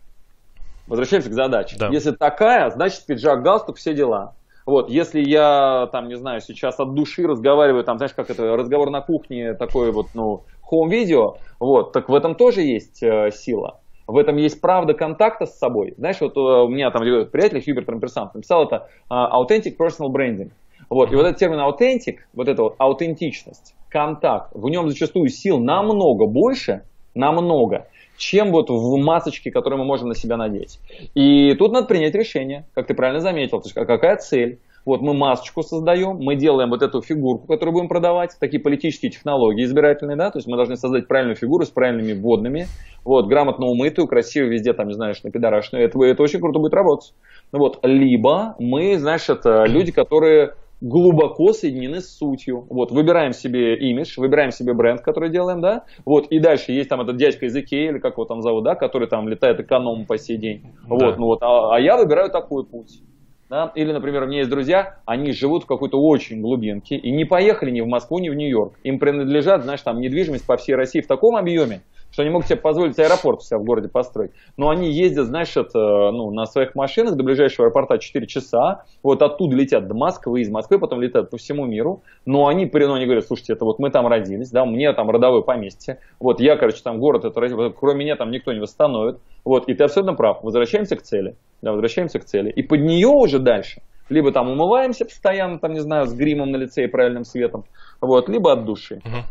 Возвращаемся 0.86 1.30
к 1.30 1.32
задаче. 1.32 1.76
Да. 1.78 1.88
Если 1.90 2.10
такая, 2.10 2.68
значит 2.70 3.06
пиджак, 3.06 3.42
галстук, 3.42 3.76
все 3.76 3.94
дела. 3.94 4.34
Вот, 4.66 4.90
если 4.90 5.20
я, 5.20 5.88
там, 5.92 6.08
не 6.08 6.16
знаю, 6.16 6.40
сейчас 6.40 6.78
от 6.78 6.94
души 6.94 7.26
разговариваю, 7.26 7.84
там, 7.84 7.98
знаешь, 7.98 8.14
как 8.14 8.30
это, 8.30 8.56
разговор 8.56 8.90
на 8.90 9.00
кухне, 9.00 9.54
такой 9.54 9.90
вот, 9.90 10.08
ну, 10.14 10.44
home-видео, 10.70 11.36
вот, 11.58 11.92
так 11.92 12.08
в 12.08 12.14
этом 12.14 12.34
тоже 12.34 12.62
есть 12.62 13.02
э, 13.02 13.30
сила. 13.32 13.80
В 14.06 14.16
этом 14.18 14.36
есть 14.36 14.60
правда 14.60 14.94
контакта 14.94 15.46
с 15.46 15.58
собой. 15.58 15.94
Знаешь, 15.96 16.20
вот 16.20 16.36
э, 16.36 16.40
у 16.40 16.68
меня 16.68 16.90
там 16.90 17.02
приятель 17.02 17.62
Хьюберт 17.62 17.88
Рамперсант 17.88 18.34
написал 18.34 18.64
это 18.64 18.88
э, 19.10 19.14
Authentic 19.14 19.76
Personal 19.76 20.10
Branding. 20.10 20.50
Вот, 20.88 21.10
и 21.12 21.16
вот 21.16 21.24
этот 21.24 21.38
термин 21.38 21.60
authentic, 21.60 22.18
вот 22.34 22.48
эта 22.48 22.62
вот 22.62 22.74
аутентичность, 22.78 23.74
контакт, 23.88 24.50
в 24.52 24.68
нем 24.68 24.88
зачастую 24.88 25.28
сил 25.28 25.58
намного 25.58 26.26
больше, 26.26 26.82
намного, 27.14 27.86
чем 28.22 28.52
вот 28.52 28.70
в 28.70 28.96
масочке, 28.98 29.50
которую 29.50 29.80
мы 29.80 29.84
можем 29.84 30.08
на 30.08 30.14
себя 30.14 30.36
надеть. 30.36 30.78
И 31.14 31.54
тут 31.54 31.72
надо 31.72 31.88
принять 31.88 32.14
решение, 32.14 32.66
как 32.72 32.86
ты 32.86 32.94
правильно 32.94 33.20
заметил, 33.20 33.60
то 33.60 33.66
есть 33.66 33.76
а 33.76 33.84
какая 33.84 34.16
цель. 34.16 34.60
Вот 34.84 35.00
мы 35.00 35.14
масочку 35.14 35.62
создаем, 35.62 36.16
мы 36.16 36.34
делаем 36.34 36.70
вот 36.70 36.82
эту 36.82 37.02
фигурку, 37.02 37.46
которую 37.46 37.72
будем 37.74 37.88
продавать, 37.88 38.32
такие 38.40 38.60
политические 38.60 39.12
технологии 39.12 39.62
избирательные, 39.64 40.16
да, 40.16 40.32
то 40.32 40.38
есть 40.38 40.48
мы 40.48 40.56
должны 40.56 40.76
создать 40.76 41.06
правильную 41.06 41.36
фигуру 41.36 41.64
с 41.64 41.70
правильными 41.70 42.14
вводными, 42.14 42.66
вот, 43.04 43.28
грамотно 43.28 43.66
умытую, 43.66 44.08
красивую, 44.08 44.50
везде 44.50 44.72
там, 44.72 44.88
не 44.88 44.94
знаю, 44.94 45.14
что 45.14 45.28
на 45.28 45.32
пидорашную, 45.32 45.84
это, 45.84 46.02
это 46.02 46.20
очень 46.20 46.40
круто 46.40 46.58
будет 46.58 46.74
работать. 46.74 47.14
Вот, 47.52 47.78
либо 47.84 48.56
мы, 48.58 48.98
знаешь, 48.98 49.28
это 49.28 49.66
люди, 49.66 49.92
которые 49.92 50.54
глубоко 50.82 51.52
соединены 51.52 52.00
с 52.00 52.16
сутью. 52.16 52.66
Вот, 52.68 52.90
выбираем 52.90 53.32
себе 53.32 53.76
имидж, 53.76 54.14
выбираем 54.18 54.50
себе 54.50 54.74
бренд, 54.74 55.00
который 55.00 55.30
делаем, 55.30 55.60
да, 55.60 55.84
вот, 56.04 56.26
и 56.26 56.40
дальше 56.40 56.72
есть 56.72 56.88
там 56.88 57.00
этот 57.00 57.16
дядька 57.16 57.46
из 57.46 57.56
Икеи, 57.56 57.90
или 57.90 57.98
как 57.98 58.14
его 58.14 58.24
там 58.24 58.42
зовут, 58.42 58.64
да, 58.64 58.74
который 58.74 59.08
там 59.08 59.28
летает 59.28 59.60
эконом 59.60 60.06
по 60.06 60.18
сей 60.18 60.36
день, 60.36 60.62
да. 60.62 60.94
вот, 60.94 61.18
ну 61.18 61.26
вот, 61.26 61.42
а, 61.42 61.76
а 61.76 61.80
я 61.80 61.96
выбираю 61.96 62.30
такой 62.30 62.64
путь. 62.64 63.00
Да? 63.48 63.70
Или, 63.74 63.92
например, 63.92 64.22
у 64.22 64.26
меня 64.26 64.38
есть 64.38 64.50
друзья, 64.50 65.00
они 65.04 65.32
живут 65.32 65.64
в 65.64 65.66
какой-то 65.66 66.00
очень 66.02 66.40
глубинке 66.40 66.96
и 66.96 67.10
не 67.10 67.26
поехали 67.26 67.70
ни 67.70 67.82
в 67.82 67.86
Москву, 67.86 68.18
ни 68.18 68.30
в 68.30 68.34
Нью-Йорк. 68.34 68.78
Им 68.82 68.98
принадлежат, 68.98 69.64
знаешь, 69.64 69.82
там 69.82 70.00
недвижимость 70.00 70.46
по 70.46 70.56
всей 70.56 70.74
России 70.74 71.02
в 71.02 71.06
таком 71.06 71.36
объеме, 71.36 71.82
что 72.12 72.22
они 72.22 72.30
могут 72.30 72.46
себе 72.46 72.58
позволить 72.58 72.98
аэропорт 72.98 73.40
у 73.40 73.42
себя 73.42 73.58
в 73.58 73.64
городе 73.64 73.88
построить. 73.88 74.32
Но 74.56 74.68
они 74.68 74.92
ездят, 74.92 75.26
знаешь, 75.26 75.56
это, 75.56 76.10
ну, 76.12 76.30
на 76.30 76.44
своих 76.44 76.74
машинах 76.74 77.16
до 77.16 77.24
ближайшего 77.24 77.66
аэропорта 77.66 77.98
4 77.98 78.26
часа, 78.26 78.84
вот 79.02 79.22
оттуда 79.22 79.56
летят 79.56 79.88
до 79.88 79.94
Москвы, 79.94 80.42
из 80.42 80.50
Москвы 80.50 80.78
потом 80.78 81.00
летят 81.00 81.30
по 81.30 81.38
всему 81.38 81.64
миру, 81.64 82.02
но 82.26 82.46
они, 82.46 82.70
ну, 82.72 82.94
они 82.94 83.06
говорят, 83.06 83.26
слушайте, 83.26 83.54
это 83.54 83.64
вот 83.64 83.78
мы 83.78 83.90
там 83.90 84.06
родились, 84.06 84.50
да, 84.50 84.64
мне 84.64 84.92
там 84.92 85.10
родовое 85.10 85.42
поместье, 85.42 85.98
вот 86.20 86.40
я, 86.40 86.56
короче, 86.56 86.82
там 86.82 86.98
город, 86.98 87.24
это, 87.24 87.70
кроме 87.70 88.04
меня 88.04 88.16
там 88.16 88.30
никто 88.30 88.52
не 88.52 88.60
восстановит, 88.60 89.18
вот, 89.44 89.68
и 89.68 89.74
ты 89.74 89.84
абсолютно 89.84 90.14
прав, 90.14 90.42
возвращаемся 90.42 90.96
к 90.96 91.02
цели, 91.02 91.36
да, 91.62 91.72
возвращаемся 91.72 92.18
к 92.18 92.24
цели, 92.24 92.50
и 92.50 92.62
под 92.62 92.80
нее 92.80 93.08
уже 93.08 93.38
дальше. 93.38 93.82
Либо 94.08 94.32
там 94.32 94.50
умываемся 94.50 95.06
постоянно, 95.06 95.58
там, 95.58 95.72
не 95.72 95.80
знаю, 95.80 96.06
с 96.06 96.12
гримом 96.12 96.50
на 96.50 96.56
лице 96.56 96.84
и 96.84 96.86
правильным 96.86 97.24
светом, 97.24 97.64
вот, 98.00 98.28
либо 98.28 98.52
от 98.52 98.66
души. 98.66 98.96
Uh-huh. 98.96 99.22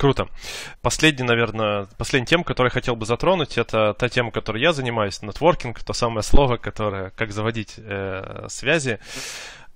Круто. 0.00 0.28
Последний, 0.80 1.24
наверное, 1.24 1.86
последняя 1.98 2.24
тема, 2.24 2.44
которую 2.44 2.70
я 2.70 2.72
хотел 2.72 2.96
бы 2.96 3.04
затронуть, 3.04 3.58
это 3.58 3.92
та 3.92 4.08
тема, 4.08 4.30
которой 4.30 4.62
я 4.62 4.72
занимаюсь, 4.72 5.20
нетворкинг, 5.20 5.84
то 5.84 5.92
самое 5.92 6.22
слово, 6.22 6.56
которое, 6.56 7.10
как 7.10 7.32
заводить 7.32 7.74
э, 7.76 8.46
связи. 8.48 8.98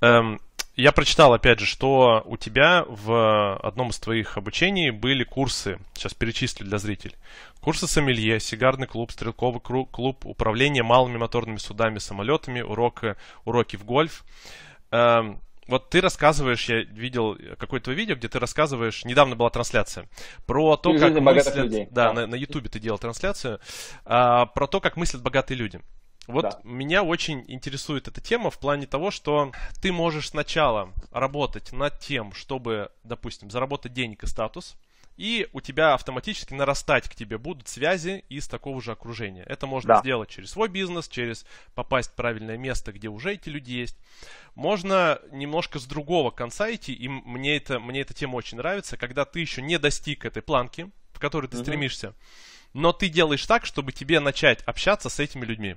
Эм, 0.00 0.40
я 0.76 0.93
прочитал, 0.93 1.35
опять 1.35 1.61
же, 1.61 1.66
что 1.66 2.23
у 2.25 2.38
тебя 2.38 2.87
в 2.88 3.59
одном 3.59 3.90
из 3.90 3.99
твоих 3.99 4.38
обучений 4.38 4.88
были 4.88 5.25
курсы, 5.25 5.78
сейчас 5.93 6.14
перечислю 6.14 6.64
для 6.64 6.78
зрителей. 6.78 7.16
Курсы 7.61 7.87
сомелье, 7.87 8.40
сигарный 8.40 8.87
клуб, 8.87 9.12
стрелковый 9.12 9.61
клуб, 9.61 10.25
управление 10.25 10.83
малыми 10.83 11.19
моторными 11.19 11.59
судами, 11.59 11.99
самолетами, 11.99 12.62
уроки, 12.62 13.16
уроки 13.45 13.76
в 13.76 13.85
гольф. 13.85 14.25
Эм, 14.90 15.43
вот 15.66 15.90
ты 15.90 16.00
рассказываешь, 16.00 16.68
я 16.68 16.83
видел 16.83 17.37
какое-то 17.59 17.92
видео, 17.92 18.16
где 18.16 18.28
ты 18.28 18.38
рассказываешь, 18.38 19.04
недавно 19.04 19.37
была 19.37 19.50
трансляция, 19.50 20.09
про 20.47 20.76
то, 20.76 20.97
как 20.99 21.18
мыслят, 21.21 21.56
людей. 21.56 21.88
да, 21.90 22.12
да. 22.12 22.26
на 22.26 22.35
Ютубе 22.35 22.68
ты 22.68 22.78
делал 22.78 22.99
трансляцию, 22.99 23.61
а, 24.04 24.47
про 24.47 24.66
то, 24.66 24.80
как 24.80 24.97
мыслят 24.97 25.23
богатые 25.23 25.59
люди. 25.59 25.80
Вот 26.26 26.42
да. 26.42 26.61
меня 26.64 27.02
очень 27.02 27.44
интересует 27.49 28.09
эта 28.09 28.21
тема 28.21 28.50
в 28.50 28.59
плане 28.59 28.87
того, 28.87 29.11
что 29.11 29.52
ты 29.83 29.92
можешь 29.92 30.30
сначала 30.30 30.92
работать 31.11 31.73
над 31.73 32.00
тем, 32.00 32.33
чтобы, 32.33 32.90
допустим, 33.02 33.50
заработать 33.50 33.92
денег 33.92 34.23
и 34.25 34.26
статус, 34.26 34.76
и 35.16 35.49
у 35.52 35.61
тебя 35.61 35.94
автоматически 35.94 36.54
нарастать 36.54 37.09
к 37.09 37.14
тебе 37.14 37.38
будут 37.38 37.68
связи 37.68 38.25
из 38.28 38.49
такого 38.49 38.83
же 38.83 38.92
окружения. 38.92 39.44
Это 39.44 39.66
можно 39.66 39.94
да. 39.94 40.00
сделать 40.00 40.28
через 40.28 40.50
свой 40.50 40.68
бизнес, 40.68 41.09
через 41.09 41.47
попасть 41.75 42.11
в 42.11 42.14
правильное 42.14 42.56
место, 42.56 42.92
где 42.92 43.09
уже 43.09 43.35
эти 43.35 43.49
люди 43.49 43.73
есть. 43.73 43.97
Можно 44.54 45.21
немножко 45.30 45.78
с 45.78 45.85
другого 45.85 46.30
конца 46.30 46.73
идти, 46.73 46.92
и 46.92 47.09
мне, 47.09 47.56
это, 47.56 47.78
мне 47.78 48.00
эта 48.00 48.14
тема 48.14 48.37
очень 48.37 48.59
нравится, 48.59 48.97
когда 48.97 49.25
ты 49.25 49.40
еще 49.40 49.62
не 49.62 49.78
достиг 49.78 50.25
этой 50.25 50.42
планки, 50.42 50.90
в 51.12 51.21
которой 51.21 51.47
ты 51.47 51.56
угу. 51.56 51.64
стремишься, 51.64 52.14
но 52.73 52.92
ты 52.92 53.09
делаешь 53.09 53.47
так, 53.47 53.66
чтобы 53.66 53.92
тебе 53.92 54.21
начать 54.21 54.62
общаться 54.62 55.09
с 55.09 55.21
этими 55.21 55.44
людьми. 55.44 55.76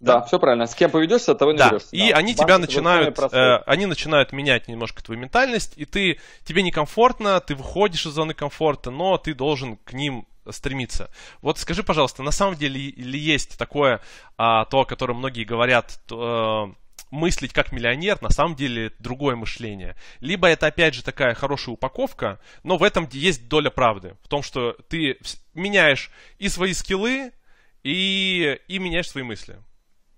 Да, 0.00 0.22
все 0.22 0.38
правильно. 0.38 0.66
С 0.66 0.74
кем 0.74 0.90
поведешься, 0.90 1.34
того 1.34 1.52
не 1.52 1.58
да. 1.58 1.68
ведешься. 1.68 1.88
И 1.92 2.10
да. 2.10 2.16
они 2.16 2.34
Банк 2.34 2.46
тебя 2.46 2.58
начинают, 2.58 3.18
э, 3.18 3.56
они 3.66 3.86
начинают 3.86 4.32
менять 4.32 4.66
немножко 4.66 5.02
твою 5.04 5.20
ментальность, 5.20 5.74
и 5.76 5.84
ты, 5.84 6.18
тебе 6.44 6.62
некомфортно, 6.62 7.40
ты 7.40 7.54
выходишь 7.54 8.06
из 8.06 8.12
зоны 8.12 8.32
комфорта, 8.32 8.90
но 8.90 9.18
ты 9.18 9.34
должен 9.34 9.76
к 9.76 9.92
ним 9.92 10.26
стремиться. 10.48 11.10
Вот 11.42 11.58
скажи, 11.58 11.82
пожалуйста, 11.82 12.22
на 12.22 12.30
самом 12.30 12.56
деле 12.56 12.80
ли 12.80 13.18
есть 13.18 13.58
такое, 13.58 14.00
а, 14.38 14.64
то, 14.64 14.80
о 14.80 14.84
котором 14.86 15.18
многие 15.18 15.44
говорят, 15.44 16.00
то, 16.06 16.74
э, 16.74 17.04
мыслить 17.10 17.52
как 17.52 17.72
миллионер, 17.72 18.22
на 18.22 18.30
самом 18.30 18.54
деле 18.54 18.92
другое 19.00 19.36
мышление. 19.36 19.96
Либо 20.20 20.48
это 20.48 20.66
опять 20.66 20.94
же 20.94 21.04
такая 21.04 21.34
хорошая 21.34 21.74
упаковка, 21.74 22.38
но 22.62 22.78
в 22.78 22.82
этом 22.82 23.06
есть 23.12 23.48
доля 23.48 23.70
правды. 23.70 24.16
В 24.22 24.28
том, 24.28 24.42
что 24.42 24.76
ты 24.88 25.18
меняешь 25.52 26.10
и 26.38 26.48
свои 26.48 26.72
скиллы, 26.72 27.32
и, 27.82 28.58
и 28.68 28.78
меняешь 28.78 29.10
свои 29.10 29.24
мысли. 29.24 29.58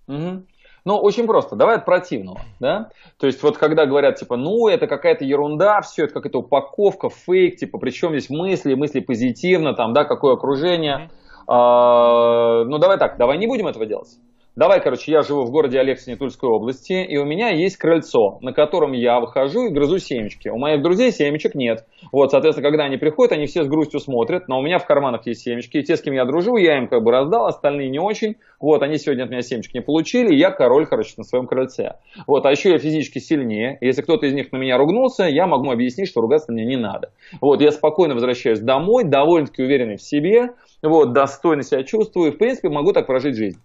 Угу. 0.07 0.43
Ну, 0.85 0.97
очень 0.97 1.27
просто. 1.27 1.55
Давай 1.55 1.77
от 1.77 1.85
противного, 1.85 2.41
да? 2.59 2.89
То 3.17 3.27
есть 3.27 3.41
вот 3.41 3.57
когда 3.57 3.85
говорят, 3.85 4.17
типа, 4.17 4.35
ну, 4.35 4.67
это 4.67 4.87
какая-то 4.87 5.23
ерунда, 5.23 5.81
все, 5.81 6.05
это 6.05 6.13
какая-то 6.13 6.39
упаковка, 6.39 7.09
фейк, 7.09 7.57
типа, 7.57 7.77
причем 7.77 8.09
здесь 8.09 8.29
мысли, 8.29 8.73
мысли 8.73 8.99
позитивно, 8.99 9.73
там, 9.73 9.93
да, 9.93 10.03
какое 10.03 10.33
окружение. 10.33 11.09
А, 11.47 12.63
ну, 12.65 12.77
давай 12.79 12.97
так, 12.97 13.17
давай 13.17 13.37
не 13.37 13.47
будем 13.47 13.67
этого 13.67 13.85
делать. 13.85 14.09
Давай, 14.55 14.83
короче, 14.83 15.11
я 15.11 15.23
живу 15.23 15.45
в 15.45 15.49
городе 15.49 15.79
Алексине 15.79 16.15
Тульской 16.15 16.47
области, 16.47 16.93
и 16.93 17.17
у 17.17 17.25
меня 17.25 17.49
есть 17.49 17.77
крыльцо, 17.77 18.37
на 18.41 18.53
котором 18.53 18.91
я 18.91 19.19
выхожу 19.19 19.65
и 19.65 19.71
грызу 19.71 19.97
семечки. 19.97 20.47
У 20.47 20.57
моих 20.57 20.83
друзей 20.83 21.11
семечек 21.11 21.55
нет. 21.55 21.87
Вот, 22.11 22.29
соответственно, 22.29 22.69
когда 22.69 22.83
они 22.83 22.97
приходят, 22.97 23.31
они 23.31 23.47
все 23.47 23.63
с 23.63 23.67
грустью 23.67 23.99
смотрят, 23.99 24.47
но 24.47 24.59
у 24.59 24.61
меня 24.61 24.77
в 24.77 24.85
карманах 24.85 25.25
есть 25.25 25.41
семечки, 25.41 25.77
и 25.77 25.83
те, 25.83 25.97
с 25.97 26.01
кем 26.01 26.13
я 26.13 26.25
дружу, 26.25 26.57
я 26.57 26.77
им 26.77 26.87
как 26.87 27.01
бы 27.01 27.09
раздал, 27.09 27.47
остальные 27.47 27.89
не 27.89 27.97
очень. 27.97 28.35
Вот, 28.59 28.83
они 28.83 28.99
сегодня 28.99 29.23
от 29.23 29.31
меня 29.31 29.41
семечек 29.41 29.73
не 29.73 29.81
получили, 29.81 30.31
и 30.31 30.37
я 30.37 30.51
король, 30.51 30.85
короче, 30.85 31.15
на 31.17 31.23
своем 31.23 31.47
крыльце. 31.47 31.95
Вот, 32.27 32.45
а 32.45 32.51
еще 32.51 32.69
я 32.69 32.77
физически 32.77 33.17
сильнее. 33.17 33.79
Если 33.81 34.03
кто-то 34.03 34.27
из 34.27 34.33
них 34.33 34.51
на 34.51 34.57
меня 34.57 34.77
ругнулся, 34.77 35.23
я 35.23 35.47
могу 35.47 35.71
объяснить, 35.71 36.09
что 36.09 36.21
ругаться 36.21 36.51
мне 36.51 36.63
не 36.63 36.77
надо. 36.77 37.09
Вот, 37.41 37.59
я 37.59 37.71
спокойно 37.71 38.13
возвращаюсь 38.13 38.59
домой, 38.59 39.03
довольно-таки 39.03 39.63
уверенный 39.63 39.97
в 39.97 40.03
себе, 40.03 40.51
вот, 40.83 41.11
достойно 41.11 41.63
себя 41.63 41.81
чувствую, 41.81 42.33
в 42.33 42.37
принципе, 42.37 42.69
могу 42.69 42.93
так 42.93 43.07
прожить 43.07 43.35
жизнь. 43.35 43.57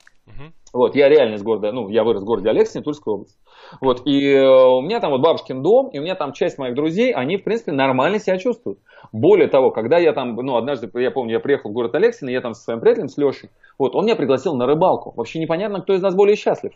Вот, 0.73 0.95
я 0.95 1.09
реально 1.09 1.37
из 1.37 1.43
города, 1.43 1.73
ну, 1.73 1.89
я 1.89 2.05
вырос 2.05 2.23
в 2.23 2.27
городе 2.27 2.51
Алексине, 2.51 2.85
Тульской 2.85 3.15
области. 3.15 3.39
Вот, 3.81 4.03
и 4.07 4.33
э, 4.33 4.47
у 4.47 4.83
меня 4.83 5.01
там 5.01 5.13
вот 5.13 5.23
бабушкин 5.23 5.63
дом, 5.63 5.89
и 5.89 5.99
у 5.99 6.03
меня 6.03 6.15
там 6.15 6.33
часть 6.33 6.59
моих 6.59 6.75
друзей, 6.75 7.13
они, 7.13 7.39
в 7.39 7.45
принципе, 7.45 7.73
нормально 7.73 8.19
себя 8.19 8.37
чувствуют. 8.39 8.79
Более 9.13 9.49
того, 9.49 9.71
когда 9.71 9.99
я 9.99 10.13
там, 10.13 10.35
ну, 10.35 10.57
однажды, 10.57 10.91
я 11.01 11.11
помню, 11.11 11.35
я 11.35 11.41
приехал 11.41 11.71
в 11.71 11.73
город 11.73 11.95
Алексин, 11.95 12.29
и 12.29 12.33
я 12.33 12.41
там 12.41 12.53
со 12.53 12.63
своим 12.63 12.81
приятелем, 12.81 13.09
с 13.09 13.17
Лешей, 13.17 13.51
вот, 13.79 13.95
он 13.95 14.05
меня 14.05 14.17
пригласил 14.17 14.55
на 14.57 14.67
рыбалку. 14.67 15.13
Вообще 15.17 15.39
непонятно, 15.39 15.81
кто 15.81 15.95
из 15.95 16.03
нас 16.03 16.15
более 16.15 16.37
счастлив. 16.37 16.73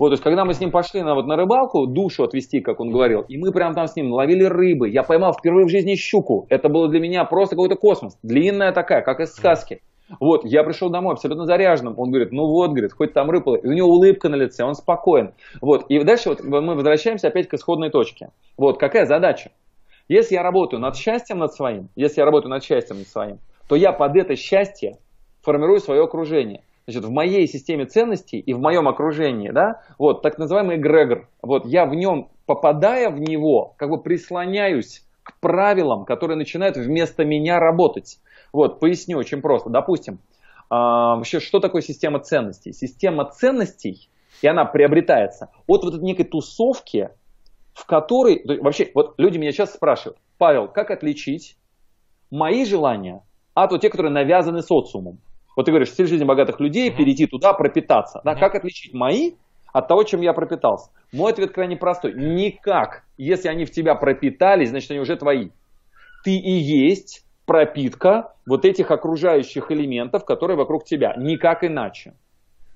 Вот, 0.00 0.08
то 0.08 0.12
есть, 0.14 0.22
когда 0.22 0.46
мы 0.46 0.54
с 0.54 0.60
ним 0.60 0.70
пошли 0.70 1.02
на, 1.02 1.14
вот, 1.14 1.26
на 1.26 1.36
рыбалку, 1.36 1.86
душу 1.86 2.24
отвести, 2.24 2.60
как 2.60 2.80
он 2.80 2.90
говорил, 2.90 3.20
и 3.28 3.36
мы 3.36 3.52
прям 3.52 3.74
там 3.74 3.86
с 3.86 3.94
ним 3.96 4.12
ловили 4.12 4.44
рыбы, 4.44 4.88
я 4.88 5.02
поймал 5.02 5.34
впервые 5.34 5.66
в 5.66 5.70
жизни 5.70 5.94
щуку. 5.94 6.46
Это 6.48 6.70
было 6.70 6.88
для 6.88 7.00
меня 7.00 7.24
просто 7.26 7.54
какой-то 7.54 7.76
космос. 7.76 8.18
Длинная 8.22 8.72
такая, 8.72 9.02
как 9.02 9.20
из 9.20 9.34
сказки. 9.34 9.82
Вот, 10.18 10.44
я 10.44 10.64
пришел 10.64 10.90
домой 10.90 11.12
абсолютно 11.12 11.46
заряженным. 11.46 11.94
Он 11.98 12.10
говорит, 12.10 12.32
ну 12.32 12.46
вот, 12.46 12.70
говорит, 12.70 12.92
хоть 12.92 13.12
там 13.12 13.30
рыпало. 13.30 13.56
И 13.56 13.66
у 13.66 13.72
него 13.72 13.88
улыбка 13.88 14.28
на 14.28 14.34
лице, 14.34 14.64
он 14.64 14.74
спокоен. 14.74 15.32
Вот, 15.60 15.86
и 15.88 16.02
дальше 16.02 16.30
вот 16.30 16.42
мы 16.42 16.74
возвращаемся 16.74 17.28
опять 17.28 17.48
к 17.48 17.54
исходной 17.54 17.90
точке. 17.90 18.30
Вот, 18.56 18.78
какая 18.78 19.06
задача? 19.06 19.52
Если 20.08 20.34
я 20.34 20.42
работаю 20.42 20.80
над 20.80 20.96
счастьем 20.96 21.38
над 21.38 21.52
своим, 21.52 21.88
если 21.94 22.20
я 22.20 22.24
работаю 22.24 22.50
над 22.50 22.64
счастьем 22.64 22.98
над 22.98 23.06
своим, 23.06 23.38
то 23.68 23.76
я 23.76 23.92
под 23.92 24.16
это 24.16 24.34
счастье 24.34 24.96
формирую 25.42 25.78
свое 25.78 26.02
окружение. 26.02 26.64
Значит, 26.86 27.04
в 27.04 27.10
моей 27.12 27.46
системе 27.46 27.84
ценностей 27.84 28.40
и 28.40 28.52
в 28.52 28.58
моем 28.58 28.88
окружении, 28.88 29.50
да, 29.50 29.82
вот, 29.98 30.22
так 30.22 30.38
называемый 30.38 30.76
эгрегор, 30.76 31.28
вот, 31.40 31.64
я 31.66 31.86
в 31.86 31.94
нем, 31.94 32.28
попадая 32.46 33.10
в 33.10 33.20
него, 33.20 33.74
как 33.76 33.90
бы 33.90 34.02
прислоняюсь 34.02 35.04
к 35.22 35.38
правилам, 35.38 36.04
которые 36.04 36.36
начинают 36.36 36.76
вместо 36.76 37.24
меня 37.24 37.60
работать. 37.60 38.18
Вот, 38.52 38.80
поясню 38.80 39.18
очень 39.18 39.40
просто. 39.40 39.70
Допустим, 39.70 40.20
а, 40.68 41.16
вообще, 41.16 41.40
что 41.40 41.60
такое 41.60 41.82
система 41.82 42.20
ценностей? 42.20 42.72
Система 42.72 43.24
ценностей, 43.24 44.08
и 44.42 44.46
она 44.46 44.64
приобретается 44.64 45.50
от 45.66 45.84
вот 45.84 45.94
этой 45.94 46.04
некой 46.04 46.24
тусовки, 46.24 47.10
в 47.74 47.86
которой... 47.86 48.42
Вообще, 48.60 48.90
вот 48.94 49.14
люди 49.18 49.38
меня 49.38 49.52
сейчас 49.52 49.74
спрашивают, 49.74 50.18
Павел, 50.38 50.68
как 50.68 50.90
отличить 50.90 51.56
мои 52.30 52.64
желания 52.64 53.22
от 53.54 53.72
вот 53.72 53.80
тех, 53.80 53.90
которые 53.90 54.12
навязаны 54.12 54.62
социумом? 54.62 55.18
Вот 55.56 55.66
ты 55.66 55.72
говоришь, 55.72 55.90
стиль 55.90 56.06
жизни 56.06 56.24
богатых 56.24 56.60
людей, 56.60 56.90
перейти 56.90 57.26
туда, 57.26 57.52
пропитаться. 57.52 58.20
Да, 58.24 58.34
как 58.34 58.54
отличить 58.54 58.94
мои 58.94 59.32
от 59.72 59.88
того, 59.88 60.04
чем 60.04 60.20
я 60.20 60.32
пропитался? 60.32 60.90
Мой 61.12 61.32
ответ 61.32 61.52
крайне 61.52 61.76
простой. 61.76 62.14
Никак. 62.14 63.04
Если 63.18 63.48
они 63.48 63.64
в 63.64 63.72
тебя 63.72 63.96
пропитались, 63.96 64.70
значит, 64.70 64.90
они 64.92 65.00
уже 65.00 65.16
твои. 65.16 65.50
Ты 66.24 66.36
и 66.36 66.52
есть 66.52 67.24
пропитка 67.50 68.34
вот 68.46 68.64
этих 68.64 68.92
окружающих 68.92 69.72
элементов, 69.72 70.24
которые 70.24 70.56
вокруг 70.56 70.84
тебя. 70.84 71.14
Никак 71.16 71.64
иначе. 71.64 72.12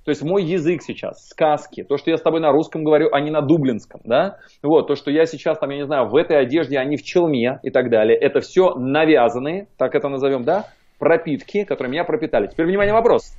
То 0.05 0.11
есть 0.11 0.21
мой 0.25 0.43
язык 0.43 0.83
сейчас, 0.83 1.29
сказки, 1.29 1.85
то, 1.85 1.97
что 1.97 2.11
я 2.11 2.17
с 2.17 2.23
тобой 2.23 2.41
на 2.41 2.51
русском 2.51 2.83
говорю, 2.83 3.09
а 3.13 3.21
не 3.21 3.31
на 3.31 3.41
дублинском, 3.41 4.01
да, 4.03 4.39
вот, 4.65 4.89
то, 4.89 4.97
что 4.97 5.13
я 5.13 5.27
сейчас 5.27 5.61
там, 5.61 5.71
я 5.71 5.77
не 5.77 5.87
знаю, 5.87 6.09
в 6.09 6.17
этой 6.17 6.41
одежде, 6.41 6.77
а 6.81 6.85
не 6.85 6.97
в 6.97 7.05
челме 7.05 7.61
и 7.63 7.71
так 7.71 7.89
далее, 7.89 8.19
это 8.19 8.41
все 8.41 8.75
навязанные, 8.75 9.69
так 9.79 9.95
это 9.95 10.09
назовем, 10.09 10.43
да, 10.43 10.67
пропитки, 10.99 11.63
которые 11.63 11.93
меня 11.93 12.03
пропитали. 12.03 12.49
Теперь, 12.49 12.67
внимание, 12.67 12.95
вопрос. 12.95 13.33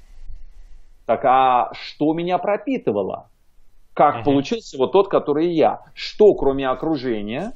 Так, 1.06 1.26
а 1.26 1.72
что 1.74 2.14
меня 2.14 2.38
пропитывало? 2.38 3.28
Как 3.94 4.20
uh-huh. 4.20 4.24
получился 4.24 4.78
вот 4.78 4.94
тот, 4.94 5.10
который 5.10 5.50
я? 5.50 5.82
Что, 5.94 6.34
кроме 6.34 6.70
окружения, 6.70 7.52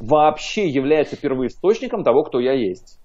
вообще 0.00 0.68
является 0.68 1.16
первоисточником 1.16 2.02
того, 2.02 2.24
кто 2.24 2.40
я 2.40 2.52
есть. 2.54 2.98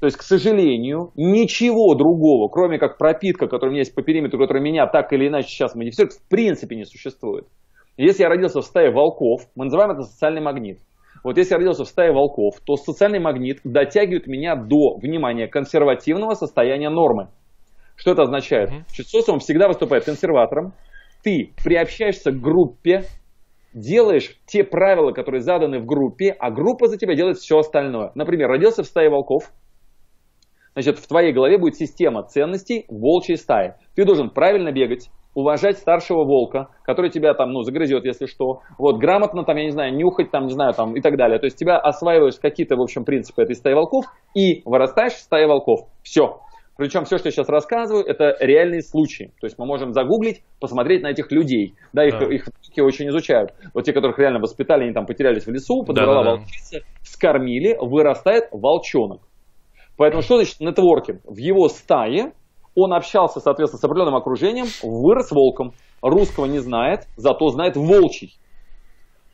То 0.00 0.06
есть, 0.06 0.18
к 0.18 0.22
сожалению, 0.22 1.12
ничего 1.14 1.94
другого, 1.94 2.48
кроме 2.48 2.78
как 2.78 2.98
пропитка, 2.98 3.46
которая 3.46 3.70
у 3.70 3.72
меня 3.72 3.82
есть 3.82 3.94
по 3.94 4.02
периметру, 4.02 4.38
которая 4.38 4.62
меня 4.62 4.86
так 4.86 5.12
или 5.12 5.28
иначе 5.28 5.48
сейчас 5.48 5.74
модифицирует, 5.74 6.14
в 6.14 6.28
принципе 6.28 6.76
не 6.76 6.84
существует. 6.84 7.46
Если 7.96 8.22
я 8.22 8.28
родился 8.28 8.60
в 8.60 8.64
стае 8.64 8.90
волков, 8.90 9.42
мы 9.54 9.66
называем 9.66 9.92
это 9.92 10.02
социальный 10.02 10.40
магнит. 10.40 10.80
Вот 11.22 11.38
если 11.38 11.52
я 11.52 11.58
родился 11.58 11.84
в 11.84 11.88
стае 11.88 12.12
волков, 12.12 12.56
то 12.64 12.74
социальный 12.76 13.20
магнит 13.20 13.60
дотягивает 13.62 14.26
меня 14.26 14.56
до, 14.56 14.96
внимания, 14.96 15.46
консервативного 15.46 16.34
состояния 16.34 16.90
нормы. 16.90 17.28
Что 17.94 18.12
это 18.12 18.22
означает? 18.22 18.70
Mm-hmm. 18.70 19.04
Социум 19.04 19.38
всегда 19.38 19.68
выступает 19.68 20.04
консерватором. 20.04 20.72
Ты 21.22 21.52
приобщаешься 21.62 22.32
к 22.32 22.40
группе, 22.40 23.04
делаешь 23.74 24.36
те 24.46 24.64
правила, 24.64 25.12
которые 25.12 25.40
заданы 25.40 25.78
в 25.80 25.86
группе, 25.86 26.34
а 26.38 26.50
группа 26.50 26.88
за 26.88 26.98
тебя 26.98 27.14
делает 27.14 27.38
все 27.38 27.58
остальное. 27.58 28.12
Например, 28.14 28.48
родился 28.48 28.82
в 28.82 28.86
стае 28.86 29.10
волков, 29.10 29.52
значит, 30.74 30.98
в 30.98 31.06
твоей 31.06 31.32
голове 31.32 31.58
будет 31.58 31.76
система 31.76 32.22
ценностей 32.22 32.86
волчьей 32.88 33.36
стаи. 33.36 33.74
Ты 33.94 34.04
должен 34.04 34.30
правильно 34.30 34.72
бегать, 34.72 35.10
уважать 35.34 35.78
старшего 35.78 36.24
волка, 36.24 36.68
который 36.84 37.10
тебя 37.10 37.34
там, 37.34 37.52
ну, 37.52 37.62
загрызет, 37.62 38.04
если 38.04 38.26
что. 38.26 38.60
Вот, 38.78 38.98
грамотно 38.98 39.44
там, 39.44 39.56
я 39.56 39.64
не 39.64 39.70
знаю, 39.70 39.94
нюхать 39.94 40.30
там, 40.30 40.46
не 40.46 40.52
знаю, 40.52 40.74
там 40.74 40.94
и 40.94 41.00
так 41.00 41.16
далее. 41.16 41.38
То 41.38 41.46
есть 41.46 41.56
тебя 41.56 41.78
осваиваешь 41.78 42.36
какие-то, 42.36 42.76
в 42.76 42.82
общем, 42.82 43.04
принципы 43.04 43.42
этой 43.42 43.54
стаи 43.54 43.74
волков 43.74 44.06
и 44.34 44.62
вырастаешь 44.64 45.14
в 45.14 45.20
стае 45.20 45.46
волков. 45.46 45.88
Все. 46.02 46.40
Причем 46.82 47.04
все, 47.04 47.16
что 47.16 47.28
я 47.28 47.30
сейчас 47.30 47.48
рассказываю, 47.48 48.04
это 48.04 48.36
реальные 48.40 48.82
случаи. 48.82 49.32
То 49.40 49.46
есть 49.46 49.56
мы 49.56 49.66
можем 49.66 49.92
загуглить, 49.92 50.42
посмотреть 50.58 51.04
на 51.04 51.10
этих 51.10 51.30
людей. 51.30 51.74
Да, 51.92 52.04
их, 52.04 52.18
да. 52.18 52.26
их, 52.26 52.48
очень 52.78 53.08
изучают. 53.08 53.52
Вот 53.72 53.84
те, 53.84 53.92
которых 53.92 54.18
реально 54.18 54.40
воспитали, 54.40 54.82
они 54.82 54.92
там 54.92 55.06
потерялись 55.06 55.46
в 55.46 55.50
лесу, 55.52 55.84
подобрала 55.84 56.24
да, 56.24 56.30
да, 56.30 56.36
волчица, 56.38 56.80
скормили, 57.02 57.76
вырастает 57.80 58.48
волчонок. 58.50 59.20
Поэтому 59.96 60.22
что 60.22 60.38
значит 60.38 60.58
нетворкинг? 60.58 61.20
В 61.24 61.36
его 61.36 61.68
стае 61.68 62.32
он 62.74 62.92
общался, 62.92 63.38
соответственно, 63.38 63.78
с 63.78 63.84
определенным 63.84 64.16
окружением, 64.16 64.66
вырос 64.82 65.30
волком. 65.30 65.74
Русского 66.02 66.46
не 66.46 66.58
знает, 66.58 67.06
зато 67.16 67.46
знает 67.50 67.76
волчий. 67.76 68.34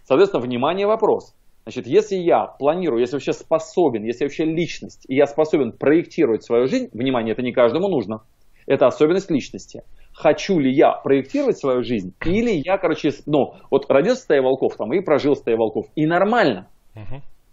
Соответственно, 0.04 0.42
внимание, 0.42 0.86
вопрос. 0.86 1.34
Значит, 1.68 1.86
если 1.86 2.16
я 2.16 2.46
планирую, 2.46 2.98
если 2.98 3.16
вообще 3.16 3.34
способен, 3.34 4.02
если 4.02 4.24
вообще 4.24 4.46
личность, 4.46 5.04
и 5.06 5.14
я 5.14 5.26
способен 5.26 5.72
проектировать 5.72 6.42
свою 6.42 6.66
жизнь, 6.66 6.88
внимание, 6.94 7.32
это 7.32 7.42
не 7.42 7.52
каждому 7.52 7.88
нужно. 7.88 8.22
Это 8.66 8.86
особенность 8.86 9.30
личности. 9.30 9.82
Хочу 10.14 10.58
ли 10.58 10.72
я 10.72 10.92
проектировать 10.92 11.58
свою 11.58 11.82
жизнь, 11.82 12.14
или 12.24 12.62
я, 12.64 12.78
короче, 12.78 13.10
ну, 13.26 13.52
вот 13.70 13.84
родился 13.90 14.22
в 14.22 14.24
стае 14.24 14.40
волков 14.40 14.76
там 14.78 14.94
и 14.94 15.00
прожил 15.00 15.34
в 15.34 15.36
стае 15.36 15.58
волков, 15.58 15.84
и 15.94 16.06
нормально. 16.06 16.70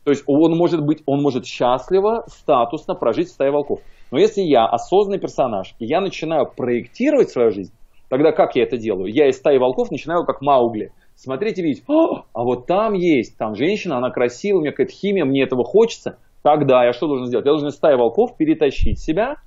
То 0.05 0.11
есть 0.11 0.23
он 0.27 0.55
может 0.55 0.81
быть, 0.81 1.03
он 1.05 1.21
может 1.21 1.45
счастливо, 1.45 2.23
статусно 2.27 2.95
прожить 2.95 3.27
в 3.27 3.31
стае 3.31 3.51
волков. 3.51 3.81
Но 4.11 4.17
если 4.17 4.43
я 4.43 4.65
осознанный 4.65 5.19
персонаж, 5.19 5.75
и 5.79 5.85
я 5.85 5.99
начинаю 5.99 6.45
проектировать 6.45 7.31
свою 7.31 7.51
жизнь, 7.51 7.73
тогда 8.07 8.31
как 8.31 8.55
я 8.55 8.63
это 8.63 8.77
делаю? 8.77 9.13
Я 9.13 9.27
из 9.27 9.35
стаи 9.35 9.57
волков 9.57 9.91
начинаю 9.91 10.25
как 10.25 10.39
Маугли– 10.39 10.93
смотреть 11.15 11.57
и 11.59 11.61
видеть, 11.61 11.83
а, 11.87 12.25
а 12.33 12.43
вот 12.43 12.67
там 12.67 12.93
есть, 12.93 13.37
там 13.37 13.55
женщина, 13.55 13.97
она 13.97 14.11
красивая, 14.11 14.59
у 14.59 14.61
меня 14.61 14.71
какая-то 14.71 14.93
химия, 14.93 15.25
мне 15.25 15.43
этого 15.43 15.63
хочется, 15.63 16.17
тогда 16.43 16.85
я 16.85 16.93
что 16.93 17.07
должен 17.07 17.27
сделать? 17.27 17.45
Я 17.45 17.51
должен 17.51 17.69
из 17.69 17.75
стаи 17.75 17.95
волков 17.95 18.37
перетащить 18.37 18.99
себя 18.99 19.37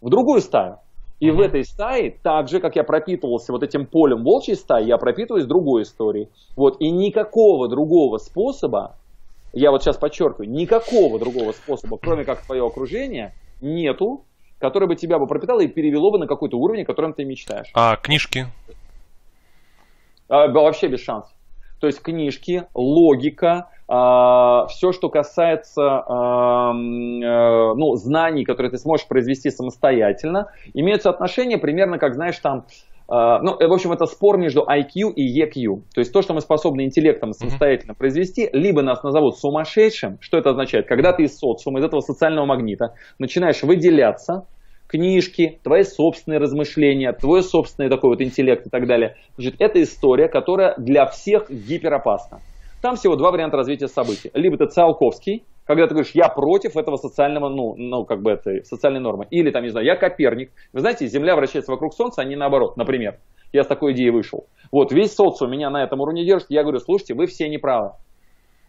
в 0.00 0.10
другую 0.10 0.40
стаю. 0.40 0.78
И 1.20 1.30
в 1.30 1.40
этой 1.40 1.64
стае, 1.64 2.16
так 2.20 2.48
же, 2.48 2.58
как 2.58 2.74
я 2.74 2.82
пропитывался 2.82 3.52
вот 3.52 3.62
этим 3.62 3.86
полем 3.86 4.24
волчьей 4.24 4.56
стаи, 4.56 4.84
я 4.84 4.98
пропитываюсь 4.98 5.46
другой 5.46 5.82
историей. 5.82 6.28
Вот, 6.56 6.80
и 6.80 6.90
никакого 6.90 7.68
другого 7.68 8.18
способа, 8.18 8.96
я 9.52 9.70
вот 9.70 9.84
сейчас 9.84 9.96
подчеркиваю, 9.98 10.50
никакого 10.50 11.20
другого 11.20 11.52
способа, 11.52 11.96
кроме 11.96 12.24
как 12.24 12.44
твое 12.44 12.66
окружение, 12.66 13.34
нету, 13.60 14.24
которое 14.58 14.86
бы 14.86 14.96
тебя 14.96 15.20
бы 15.20 15.28
пропитало 15.28 15.60
и 15.60 15.68
перевело 15.68 16.10
бы 16.10 16.18
на 16.18 16.26
какой-то 16.26 16.56
уровень, 16.56 16.82
о 16.82 16.86
котором 16.86 17.14
ты 17.14 17.24
мечтаешь. 17.24 17.70
А 17.72 17.94
книжки? 17.96 18.46
А, 20.32 20.48
вообще 20.48 20.88
без 20.88 21.00
шансов. 21.00 21.30
То 21.78 21.86
есть 21.86 22.00
книжки, 22.00 22.64
логика, 22.74 23.68
Uh, 23.88 24.68
все, 24.68 24.92
что 24.92 25.10
касается 25.10 25.82
uh, 25.82 26.72
uh, 26.72 27.74
ну, 27.74 27.94
знаний, 27.96 28.44
которые 28.46 28.70
ты 28.70 28.78
сможешь 28.78 29.06
произвести 29.06 29.50
самостоятельно, 29.50 30.50
имеют 30.72 31.02
соотношение 31.02 31.58
примерно, 31.58 31.98
как 31.98 32.14
знаешь, 32.14 32.38
там, 32.38 32.64
ну, 33.06 33.56
в 33.58 33.72
общем, 33.72 33.92
это 33.92 34.06
спор 34.06 34.38
между 34.38 34.62
IQ 34.62 35.12
и 35.14 35.42
EQ. 35.42 35.82
То 35.94 35.98
есть 36.00 36.10
то, 36.10 36.22
что 36.22 36.32
мы 36.32 36.40
способны 36.40 36.84
интеллектом 36.84 37.34
самостоятельно 37.34 37.92
произвести, 37.92 38.48
либо 38.54 38.80
нас 38.80 39.02
назовут 39.02 39.36
сумасшедшим. 39.36 40.16
Что 40.20 40.38
это 40.38 40.50
означает? 40.50 40.86
Когда 40.86 41.12
ты 41.12 41.24
из 41.24 41.36
социума, 41.36 41.80
из 41.80 41.84
этого 41.84 42.00
социального 42.00 42.46
магнита 42.46 42.94
начинаешь 43.18 43.62
выделяться, 43.62 44.46
книжки, 44.92 45.58
твои 45.64 45.82
собственные 45.82 46.38
размышления, 46.38 47.12
твой 47.12 47.42
собственный 47.42 47.88
такой 47.88 48.10
вот 48.10 48.20
интеллект 48.20 48.66
и 48.66 48.70
так 48.70 48.86
далее. 48.86 49.16
Значит, 49.36 49.56
это 49.58 49.82
история, 49.82 50.28
которая 50.28 50.74
для 50.76 51.06
всех 51.06 51.50
гиперопасна. 51.50 52.40
Там 52.82 52.96
всего 52.96 53.16
два 53.16 53.30
варианта 53.30 53.56
развития 53.56 53.88
событий. 53.88 54.30
Либо 54.34 54.58
ты 54.58 54.66
Циолковский, 54.66 55.44
когда 55.64 55.86
ты 55.86 55.94
говоришь, 55.94 56.12
я 56.14 56.28
против 56.28 56.76
этого 56.76 56.96
социального, 56.96 57.48
ну, 57.48 57.74
ну, 57.76 58.04
как 58.04 58.20
бы 58.22 58.32
этой 58.32 58.64
социальной 58.64 59.00
нормы. 59.00 59.26
Или 59.30 59.50
там, 59.50 59.62
не 59.62 59.70
знаю, 59.70 59.86
я 59.86 59.96
Коперник. 59.96 60.50
Вы 60.72 60.80
знаете, 60.80 61.06
Земля 61.06 61.36
вращается 61.36 61.70
вокруг 61.70 61.94
Солнца, 61.94 62.20
а 62.20 62.24
не 62.24 62.36
наоборот, 62.36 62.76
например. 62.76 63.18
Я 63.52 63.64
с 63.64 63.66
такой 63.66 63.92
идеей 63.92 64.10
вышел. 64.10 64.46
Вот, 64.70 64.92
весь 64.92 65.14
социум 65.14 65.50
меня 65.50 65.70
на 65.70 65.82
этом 65.82 66.00
уровне 66.00 66.24
держит. 66.24 66.50
Я 66.50 66.62
говорю, 66.62 66.80
слушайте, 66.80 67.14
вы 67.14 67.26
все 67.26 67.48
неправы. 67.48 67.92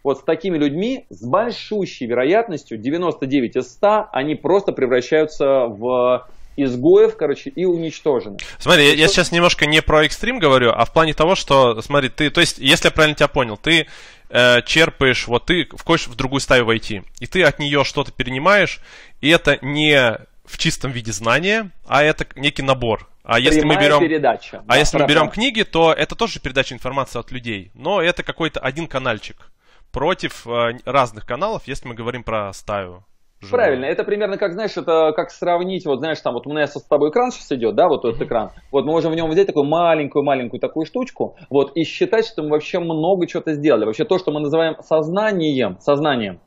Вот 0.04 0.18
с 0.18 0.22
такими 0.22 0.58
людьми 0.58 1.06
с 1.08 1.24
большущей 1.24 2.06
вероятностью, 2.06 2.76
99 2.76 3.56
из 3.56 3.72
100, 3.72 4.08
они 4.12 4.34
просто 4.34 4.72
превращаются 4.72 5.64
в 5.66 6.28
изгоев, 6.58 7.16
короче, 7.16 7.48
и 7.48 7.64
уничтожены. 7.64 8.36
Смотри, 8.58 8.86
я, 8.88 8.92
я 8.92 9.08
сейчас 9.08 9.32
немножко 9.32 9.64
не 9.64 9.80
про 9.80 10.04
экстрим 10.04 10.38
говорю, 10.38 10.72
а 10.72 10.84
в 10.84 10.92
плане 10.92 11.14
того, 11.14 11.34
что, 11.34 11.80
смотри, 11.80 12.10
ты, 12.10 12.28
то 12.28 12.42
есть, 12.42 12.58
если 12.58 12.88
я 12.88 12.92
правильно 12.92 13.16
тебя 13.16 13.28
понял, 13.28 13.56
ты 13.56 13.86
э, 14.28 14.62
черпаешь, 14.66 15.26
вот 15.26 15.46
ты 15.46 15.66
хочешь 15.82 16.06
в 16.06 16.14
другую 16.16 16.40
стаю 16.40 16.66
войти, 16.66 17.02
и 17.18 17.26
ты 17.26 17.42
от 17.42 17.58
нее 17.58 17.82
что-то 17.82 18.12
перенимаешь, 18.12 18.80
и 19.22 19.30
это 19.30 19.58
не 19.62 20.18
в 20.44 20.58
чистом 20.58 20.90
виде 20.92 21.12
знания, 21.12 21.70
а 21.86 22.02
это 22.02 22.26
некий 22.36 22.62
набор. 22.62 23.08
А 23.22 23.40
если 23.40 23.64
мы 23.64 23.76
берем, 23.76 24.00
передача. 24.00 24.58
А 24.58 24.72
да, 24.74 24.76
если 24.76 24.98
мы 24.98 25.06
берем 25.06 25.30
книги, 25.30 25.62
то 25.62 25.94
это 25.94 26.14
тоже 26.14 26.40
передача 26.40 26.74
информации 26.74 27.18
от 27.18 27.32
людей, 27.32 27.70
но 27.72 28.02
это 28.02 28.22
какой-то 28.22 28.60
один 28.60 28.86
канальчик 28.86 29.48
против 29.94 30.46
э, 30.46 30.72
разных 30.84 31.24
каналов, 31.24 31.62
если 31.66 31.88
мы 31.88 31.94
говорим 31.94 32.24
про 32.24 32.52
стаю. 32.52 33.04
Живую. 33.40 33.58
Правильно, 33.58 33.84
это 33.84 34.04
примерно 34.04 34.38
как, 34.38 34.54
знаешь, 34.54 34.76
это 34.76 35.12
как 35.14 35.30
сравнить, 35.30 35.84
вот 35.86 35.98
знаешь, 35.98 36.20
там 36.20 36.34
вот 36.34 36.46
у 36.46 36.50
меня 36.50 36.66
с 36.66 36.82
тобой 36.82 37.10
экран 37.10 37.30
сейчас 37.30 37.52
идет, 37.52 37.74
да, 37.74 37.88
вот 37.88 38.04
этот 38.04 38.20
экран, 38.22 38.50
вот 38.72 38.86
мы 38.86 38.92
можем 38.92 39.12
в 39.12 39.14
нем 39.14 39.28
взять 39.30 39.46
такую 39.46 39.66
маленькую-маленькую 39.66 40.60
такую 40.60 40.86
штучку, 40.86 41.36
вот, 41.50 41.76
и 41.76 41.84
считать, 41.84 42.26
что 42.26 42.42
мы 42.42 42.50
вообще 42.50 42.78
много 42.78 43.26
чего-то 43.26 43.52
сделали. 43.54 43.84
Вообще 43.84 44.04
то, 44.04 44.18
что 44.18 44.32
мы 44.32 44.40
называем 44.40 44.76
сознанием, 44.80 45.78
сознанием, 45.80 46.40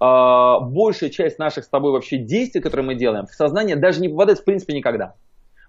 э, 0.00 0.56
большая 0.60 1.10
часть 1.10 1.38
наших 1.38 1.64
с 1.64 1.68
тобой 1.68 1.92
вообще 1.92 2.18
действий, 2.18 2.60
которые 2.60 2.86
мы 2.86 2.96
делаем, 2.96 3.26
в 3.26 3.34
сознание 3.34 3.76
даже 3.76 4.00
не 4.00 4.08
попадает 4.08 4.40
в 4.40 4.44
принципе 4.44 4.74
никогда. 4.74 5.14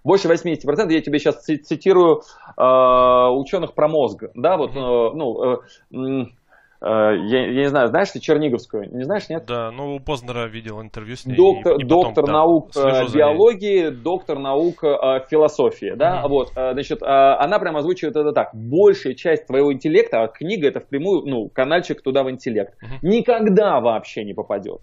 Больше 0.02 0.28
80%, 0.28 0.92
я 0.92 1.00
тебе 1.00 1.18
сейчас 1.18 1.44
цитирую 1.44 2.22
э, 2.56 2.62
ученых 3.30 3.74
про 3.74 3.88
мозг, 3.88 4.24
да, 4.34 4.56
вот, 4.56 4.70
э, 4.70 4.74
ну, 4.74 5.62
Э, 5.92 6.26
я, 6.80 7.46
я 7.46 7.62
не 7.62 7.68
знаю, 7.68 7.88
знаешь 7.88 8.10
ты 8.10 8.20
Черниговскую? 8.20 8.94
Не 8.94 9.04
знаешь, 9.04 9.28
нет? 9.28 9.44
Да, 9.46 9.70
ну 9.70 9.96
у 9.96 10.00
Познера 10.00 10.46
видел 10.46 10.80
интервью 10.80 11.16
с 11.16 11.26
ней. 11.26 11.36
Доктор, 11.36 11.74
и, 11.74 11.82
и 11.82 11.82
потом, 11.82 12.02
доктор 12.02 12.26
да, 12.26 12.32
наук 12.32 12.70
э, 12.76 13.14
биологии, 13.14 13.88
доктор 13.90 14.38
наук 14.38 14.84
э, 14.84 15.20
философии, 15.30 15.94
да, 15.96 16.20
угу. 16.20 16.34
вот, 16.34 16.52
э, 16.56 16.72
значит, 16.72 17.02
э, 17.02 17.06
она 17.06 17.58
прямо 17.58 17.80
озвучивает 17.80 18.16
это 18.16 18.32
так. 18.32 18.50
Большая 18.54 19.14
часть 19.14 19.46
твоего 19.46 19.72
интеллекта, 19.72 20.22
а 20.22 20.28
книга 20.28 20.68
это 20.68 20.80
впрямую, 20.80 21.22
ну, 21.26 21.48
канальчик 21.48 22.02
туда 22.02 22.22
в 22.22 22.30
интеллект, 22.30 22.74
угу. 22.82 23.06
никогда 23.06 23.80
вообще 23.80 24.24
не 24.24 24.34
попадет. 24.34 24.80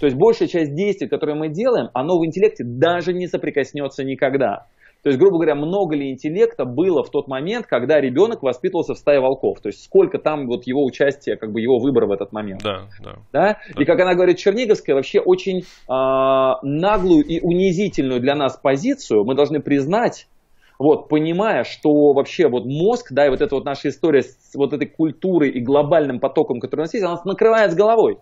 То 0.00 0.06
есть 0.06 0.16
большая 0.16 0.48
часть 0.48 0.74
действий, 0.74 1.08
которые 1.08 1.36
мы 1.36 1.48
делаем, 1.48 1.88
оно 1.94 2.18
в 2.18 2.26
интеллекте 2.26 2.64
даже 2.64 3.12
не 3.12 3.26
соприкоснется 3.26 4.04
никогда. 4.04 4.66
То 5.06 5.10
есть, 5.10 5.20
грубо 5.20 5.36
говоря, 5.36 5.54
много 5.54 5.94
ли 5.94 6.10
интеллекта 6.10 6.64
было 6.64 7.04
в 7.04 7.10
тот 7.10 7.28
момент, 7.28 7.66
когда 7.66 8.00
ребенок 8.00 8.42
воспитывался 8.42 8.94
в 8.94 8.98
стае 8.98 9.20
волков? 9.20 9.60
То 9.60 9.68
есть, 9.68 9.84
сколько 9.84 10.18
там 10.18 10.48
вот 10.48 10.66
его 10.66 10.84
участия, 10.84 11.36
как 11.36 11.52
бы 11.52 11.60
его 11.60 11.78
выбора 11.78 12.08
в 12.08 12.10
этот 12.10 12.32
момент? 12.32 12.60
Да, 12.64 12.88
да. 13.00 13.12
да? 13.32 13.56
да. 13.72 13.80
И 13.80 13.84
как 13.84 14.00
она 14.00 14.14
говорит, 14.14 14.38
Черниговская 14.38 14.96
вообще 14.96 15.20
очень 15.20 15.58
э, 15.60 15.62
наглую 15.88 17.24
и 17.24 17.38
унизительную 17.40 18.18
для 18.18 18.34
нас 18.34 18.56
позицию 18.56 19.24
мы 19.24 19.36
должны 19.36 19.60
признать, 19.60 20.26
вот, 20.80 21.08
понимая, 21.08 21.62
что 21.62 22.12
вообще 22.12 22.48
вот 22.48 22.64
мозг, 22.64 23.12
да, 23.12 23.26
и 23.26 23.30
вот 23.30 23.40
эта 23.40 23.54
вот 23.54 23.64
наша 23.64 23.90
история 23.90 24.24
с 24.24 24.56
вот 24.56 24.72
этой 24.72 24.88
культурой 24.88 25.50
и 25.50 25.60
глобальным 25.60 26.18
потоком, 26.18 26.58
который 26.58 26.80
у 26.80 26.82
нас 26.82 26.94
есть, 26.94 27.04
она 27.04 27.14
нас 27.14 27.24
накрывает 27.24 27.70
с 27.70 27.76
головой. 27.76 28.18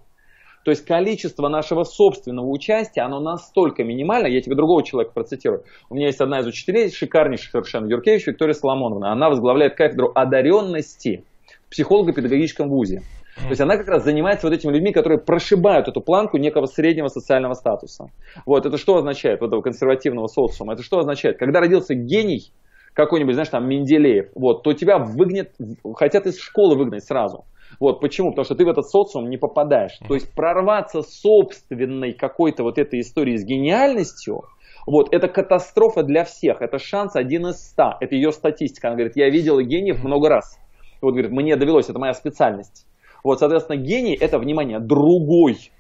То 0.65 0.71
есть 0.71 0.85
количество 0.87 1.49
нашего 1.49 1.85
собственного 1.85 2.47
участия, 2.47 3.03
оно 3.03 3.21
настолько 3.21 3.85
минимально, 3.85 4.27
я 4.27 4.41
тебе 4.41 4.57
другого 4.57 4.83
человека 4.83 5.13
процитирую. 5.13 5.65
У 5.91 5.95
меня 5.95 6.07
есть 6.07 6.21
одна 6.21 6.41
из 6.41 6.47
учителей, 6.47 6.91
шикарнейших 6.91 7.51
совершенно, 7.51 7.87
Юркевич 7.87 8.27
Виктория 8.27 8.55
Соломоновна. 8.55 9.13
Она 9.13 9.29
возглавляет 9.29 9.77
кафедру 9.77 10.11
одаренности 10.15 11.25
в 11.67 11.71
психолого-педагогическом 11.71 12.71
вузе. 12.71 13.03
То 13.37 13.49
есть 13.51 13.61
она 13.61 13.77
как 13.77 13.89
раз 13.89 14.05
занимается 14.05 14.47
вот 14.47 14.55
этими 14.57 14.73
людьми, 14.73 14.93
которые 14.93 15.19
прошибают 15.19 15.89
эту 15.89 16.01
планку 16.01 16.39
некого 16.39 16.67
среднего 16.67 17.09
социального 17.09 17.55
статуса. 17.55 18.07
Вот 18.47 18.65
это 18.65 18.79
что 18.79 18.97
означает, 18.97 19.41
вот 19.41 19.49
этого 19.49 19.61
консервативного 19.61 20.29
социума? 20.29 20.75
Это 20.75 20.83
что 20.83 21.01
означает? 21.01 21.39
Когда 21.39 21.61
родился 21.61 21.95
гений, 21.95 22.53
какой-нибудь, 22.95 23.35
знаешь, 23.35 23.49
там 23.49 23.69
Менделеев, 23.69 24.29
вот, 24.37 24.63
то 24.63 24.73
тебя 24.73 24.99
выгнет, 24.99 25.53
хотят 25.95 26.27
из 26.27 26.39
школы 26.39 26.77
выгнать 26.77 27.05
сразу. 27.05 27.45
Вот 27.81 28.01
почему? 28.01 28.31
Потому 28.31 28.45
что 28.45 28.55
ты 28.55 28.65
в 28.65 28.69
этот 28.69 28.89
социум 28.89 29.29
не 29.29 29.37
попадаешь. 29.37 29.99
То 30.07 30.15
есть 30.15 30.33
прорваться 30.35 31.03
собственной 31.03 32.13
какой-то 32.13 32.63
вот 32.63 32.79
этой 32.79 33.01
истории 33.01 33.37
с 33.37 33.45
гениальностью, 33.45 34.45
вот, 34.87 35.15
это 35.15 35.29
катастрофа 35.29 36.03
для 36.03 36.25
всех. 36.25 36.61
Это 36.61 36.79
шанс 36.79 37.17
один 37.17 37.47
из 37.47 37.57
ста. 37.57 37.97
Это 38.01 38.15
ее 38.15 38.33
статистика. 38.33 38.89
Она 38.89 38.97
говорит, 38.97 39.17
я 39.17 39.31
видела 39.31 39.63
гениев 39.63 40.05
много 40.05 40.29
раз. 40.29 40.59
Вот, 41.01 41.13
говорит, 41.13 41.31
мне 41.31 41.57
довелось, 41.57 41.89
это 41.89 41.99
моя 41.99 42.13
специальность. 42.13 42.87
Вот, 43.23 43.39
соответственно, 43.39 43.77
гений 43.77 44.15
это, 44.15 44.39
внимание, 44.39 44.81
другой. 44.81 45.71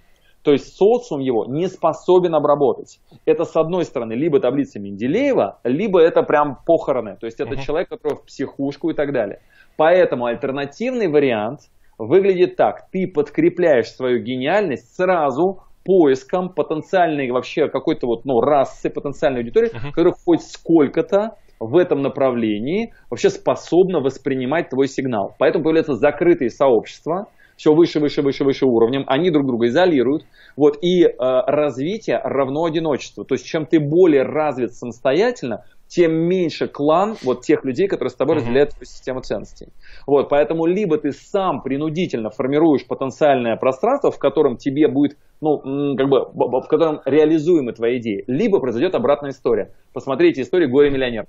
То 0.42 0.52
есть 0.52 0.76
социум 0.76 1.20
его 1.20 1.46
не 1.46 1.68
способен 1.68 2.34
обработать. 2.34 3.00
Это, 3.24 3.44
с 3.44 3.56
одной 3.56 3.84
стороны, 3.84 4.12
либо 4.12 4.40
таблица 4.40 4.78
Менделеева, 4.78 5.60
либо 5.64 6.00
это 6.00 6.22
прям 6.22 6.58
похороны. 6.66 7.16
То 7.16 7.26
есть 7.26 7.40
это 7.40 7.54
uh-huh. 7.54 7.62
человек, 7.62 7.88
который 7.88 8.16
в 8.16 8.24
психушку 8.24 8.90
и 8.90 8.94
так 8.94 9.12
далее. 9.12 9.40
Поэтому 9.76 10.26
альтернативный 10.26 11.08
вариант– 11.08 11.60
выглядит 11.98 12.56
так. 12.56 12.88
Ты 12.90 13.06
подкрепляешь 13.06 13.88
свою 13.88 14.22
гениальность 14.22 14.94
сразу 14.94 15.62
поиском 15.84 16.48
потенциальной 16.48 17.30
вообще 17.30 17.68
какой-то 17.68 18.06
вот, 18.06 18.24
ну, 18.24 18.40
расы, 18.40 18.90
потенциальной 18.90 19.40
аудитории, 19.40 19.70
uh-huh. 19.70 19.90
которая 19.90 20.14
хоть 20.24 20.42
сколько-то 20.42 21.36
в 21.60 21.76
этом 21.76 22.02
направлении 22.02 22.92
вообще 23.10 23.30
способна 23.30 24.00
воспринимать 24.00 24.70
твой 24.70 24.88
сигнал. 24.88 25.34
Поэтому 25.38 25.64
появляются 25.64 25.94
закрытые 25.94 26.50
сообщества, 26.50 27.26
все 27.56 27.72
выше, 27.72 28.00
выше, 28.00 28.22
выше, 28.22 28.44
выше 28.44 28.66
уровнем, 28.66 29.04
они 29.06 29.30
друг 29.30 29.46
друга 29.46 29.68
изолируют, 29.68 30.24
вот, 30.56 30.78
и 30.82 31.04
э, 31.04 31.12
развитие 31.18 32.18
равно 32.18 32.64
одиночеству. 32.64 33.24
То 33.24 33.34
есть, 33.34 33.46
чем 33.46 33.66
ты 33.66 33.78
более 33.78 34.22
развит 34.22 34.74
самостоятельно, 34.74 35.64
тем 35.86 36.12
меньше 36.12 36.66
клан 36.66 37.16
вот 37.22 37.42
тех 37.42 37.64
людей, 37.64 37.86
которые 37.86 38.10
с 38.10 38.14
тобой 38.14 38.36
mm-hmm. 38.36 38.38
разделяют 38.40 38.70
твою 38.70 38.84
систему 38.84 39.20
ценностей. 39.20 39.68
Вот, 40.06 40.28
поэтому 40.28 40.66
либо 40.66 40.98
ты 40.98 41.12
сам 41.12 41.62
принудительно 41.62 42.30
формируешь 42.30 42.86
потенциальное 42.86 43.56
пространство, 43.56 44.10
в 44.10 44.18
котором 44.18 44.56
тебе 44.56 44.88
будет, 44.88 45.16
ну, 45.40 45.96
как 45.96 46.08
бы, 46.08 46.26
в 46.34 46.66
котором 46.68 47.00
реализуемы 47.04 47.72
твои 47.72 47.98
идеи, 47.98 48.24
либо 48.26 48.60
произойдет 48.60 48.94
обратная 48.94 49.30
история. 49.30 49.72
Посмотрите 49.92 50.42
историю 50.42 50.70
горе-миллионер. 50.70 51.26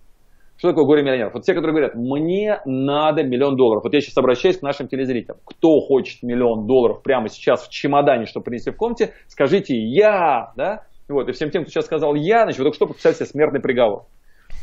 Что 0.58 0.70
такое 0.70 0.86
горе-миллионер? 0.86 1.32
Вот 1.34 1.44
те, 1.44 1.54
которые 1.54 1.74
говорят, 1.74 1.96
мне 1.96 2.62
надо 2.66 3.24
миллион 3.24 3.58
долларов. 3.58 3.84
Вот 3.84 3.94
я 3.94 4.00
сейчас 4.00 4.18
обращаюсь 4.18 4.58
к 4.58 4.62
нашим 4.62 4.88
телезрителям. 4.88 5.38
Кто 5.44 5.82
хочет 5.82 6.24
миллион 6.24 6.66
долларов 6.66 7.04
прямо 7.04 7.28
сейчас 7.28 7.68
в 7.68 7.70
чемодане, 7.70 8.26
чтобы 8.26 8.46
принести 8.46 8.72
в 8.72 8.78
комнате, 8.78 9.14
скажите 9.28 9.78
«я», 9.78 10.54
да? 10.56 10.86
Вот, 11.10 11.28
и 11.28 11.34
всем 11.34 11.52
тем, 11.52 11.64
кто 11.64 11.72
сейчас 11.72 11.86
сказал 11.86 12.16
«я», 12.16 12.44
значит, 12.44 12.60
вы 12.60 12.64
только 12.64 12.76
что 12.78 12.88
подписали 12.88 13.14
себе 13.14 13.26
смертный 13.26 13.60
приговор. 13.60 14.06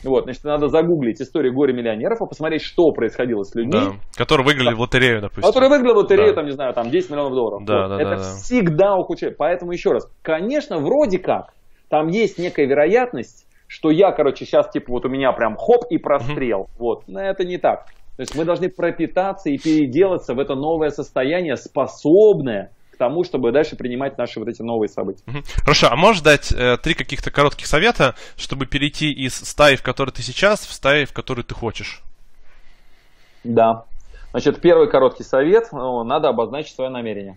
Вот, 0.04 0.24
значит, 0.24 0.44
надо 0.44 0.68
загуглить 0.68 1.20
историю 1.20 1.54
горе-миллионеров 1.54 2.20
и 2.20 2.26
посмотреть, 2.26 2.62
что 2.62 2.90
происходило 2.92 3.42
с 3.42 3.54
людьми. 3.54 3.72
Да, 3.72 3.92
которые 4.16 4.46
выиграли 4.46 4.74
в 4.74 4.80
лотерею, 4.80 5.20
допустим. 5.20 5.42
Которые 5.42 5.70
выиграли 5.70 5.92
в 5.92 5.96
лотерею, 5.98 6.30
да. 6.30 6.34
там, 6.34 6.44
не 6.46 6.52
знаю, 6.52 6.74
там 6.74 6.90
10 6.90 7.10
миллионов 7.10 7.34
долларов. 7.34 7.64
Да, 7.64 7.86
вот. 7.86 7.96
да, 7.96 8.02
Это 8.02 8.16
да, 8.16 8.22
всегда 8.22 8.96
ухудшает. 8.96 9.36
Поэтому 9.36 9.72
еще 9.72 9.90
раз, 9.90 10.10
конечно, 10.22 10.78
вроде 10.78 11.18
как, 11.18 11.54
там 11.88 12.08
есть 12.08 12.38
некая 12.38 12.66
вероятность, 12.66 13.46
что 13.66 13.90
я, 13.90 14.12
короче, 14.12 14.44
сейчас, 14.44 14.70
типа, 14.70 14.92
вот 14.92 15.04
у 15.06 15.08
меня 15.08 15.32
прям 15.32 15.56
хоп 15.56 15.84
и 15.90 15.98
прострел. 15.98 16.62
Mm-hmm. 16.62 16.78
Вот, 16.78 17.04
но 17.06 17.20
это 17.20 17.44
не 17.44 17.58
так. 17.58 17.86
То 18.16 18.20
есть 18.20 18.36
мы 18.36 18.44
должны 18.44 18.68
пропитаться 18.68 19.48
и 19.48 19.56
переделаться 19.56 20.34
в 20.34 20.38
это 20.38 20.54
новое 20.54 20.90
состояние, 20.90 21.56
способное 21.56 22.70
тому, 22.96 23.24
чтобы 23.24 23.52
дальше 23.52 23.76
принимать 23.76 24.18
наши 24.18 24.38
вот 24.38 24.48
эти 24.48 24.62
новые 24.62 24.88
события. 24.88 25.22
Хорошо, 25.62 25.88
а 25.90 25.96
можешь 25.96 26.22
дать 26.22 26.52
э, 26.52 26.76
три 26.82 26.94
каких-то 26.94 27.30
коротких 27.30 27.66
совета, 27.66 28.14
чтобы 28.36 28.66
перейти 28.66 29.10
из 29.12 29.34
стаи, 29.34 29.76
в 29.76 29.82
которой 29.82 30.10
ты 30.10 30.22
сейчас, 30.22 30.66
в 30.66 30.72
стаи, 30.72 31.04
в 31.04 31.12
которой 31.12 31.42
ты 31.42 31.54
хочешь? 31.54 32.02
Да. 33.44 33.84
Значит, 34.30 34.60
первый 34.60 34.88
короткий 34.88 35.24
совет, 35.24 35.68
ну, 35.72 36.04
надо 36.04 36.28
обозначить 36.28 36.74
свое 36.74 36.90
намерение. 36.90 37.34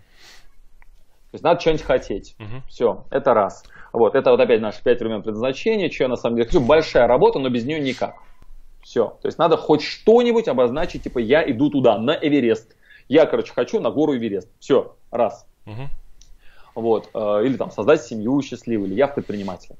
То 1.31 1.35
есть 1.35 1.43
надо 1.43 1.59
что-нибудь 1.59 1.83
хотеть. 1.83 2.35
Угу. 2.39 2.61
Все, 2.69 3.05
это 3.09 3.33
раз. 3.33 3.63
Вот, 3.91 4.15
это 4.15 4.31
вот 4.31 4.39
опять 4.39 4.61
наши 4.61 4.81
пять 4.81 4.99
времен 4.99 5.21
предназначения, 5.21 5.89
что 5.89 6.05
я 6.05 6.09
на 6.09 6.15
самом 6.15 6.37
деле 6.37 6.47
хочу. 6.47 6.61
Большая 6.61 7.07
работа, 7.07 7.39
но 7.39 7.49
без 7.49 7.65
нее 7.65 7.79
никак. 7.79 8.15
Все. 8.81 9.17
То 9.21 9.27
есть 9.27 9.37
надо 9.37 9.57
хоть 9.57 9.81
что-нибудь 9.81 10.47
обозначить, 10.47 11.03
типа 11.03 11.19
я 11.19 11.43
иду 11.49 11.69
туда, 11.69 11.97
на 11.97 12.11
Эверест. 12.11 12.75
Я, 13.07 13.25
короче, 13.25 13.53
хочу 13.53 13.79
на 13.79 13.91
гору 13.91 14.15
Эверест. 14.15 14.49
Все, 14.59 14.95
раз. 15.11 15.45
Угу. 15.65 15.89
Вот, 16.75 17.09
э, 17.13 17.45
или 17.45 17.55
там 17.55 17.71
создать 17.71 18.03
семью 18.03 18.41
счастливую, 18.41 18.89
или 18.89 18.95
я 18.95 19.07
в 19.07 19.15
предпринимателе. 19.15 19.77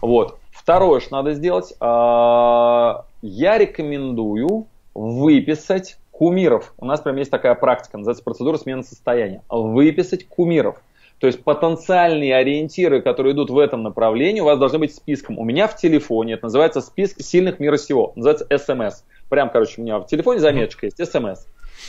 Вот. 0.00 0.38
Второе, 0.50 1.00
что 1.00 1.16
надо 1.16 1.34
сделать, 1.34 1.74
а, 1.80 3.04
я 3.22 3.58
рекомендую 3.58 4.66
выписать 4.94 5.98
кумиров. 6.10 6.74
У 6.78 6.84
нас 6.84 7.00
прям 7.00 7.16
есть 7.16 7.30
такая 7.30 7.54
практика, 7.54 7.98
называется 7.98 8.24
процедура 8.24 8.56
смены 8.56 8.82
состояния. 8.82 9.42
Выписать 9.48 10.26
кумиров. 10.28 10.82
То 11.18 11.26
есть 11.26 11.44
потенциальные 11.44 12.34
ориентиры, 12.34 13.02
которые 13.02 13.34
идут 13.34 13.50
в 13.50 13.58
этом 13.58 13.82
направлении, 13.82 14.40
у 14.40 14.46
вас 14.46 14.58
должны 14.58 14.78
быть 14.78 14.94
списком. 14.94 15.38
У 15.38 15.44
меня 15.44 15.66
в 15.66 15.76
телефоне, 15.76 16.34
это 16.34 16.44
называется 16.44 16.80
список 16.80 17.20
сильных 17.20 17.60
мира 17.60 17.76
сего, 17.76 18.12
называется 18.16 18.46
SMS. 18.48 19.04
Прям, 19.28 19.50
короче, 19.50 19.80
у 19.80 19.84
меня 19.84 19.98
в 19.98 20.06
телефоне 20.06 20.40
заметочка 20.40 20.86
есть, 20.86 20.98
SMS. 20.98 21.40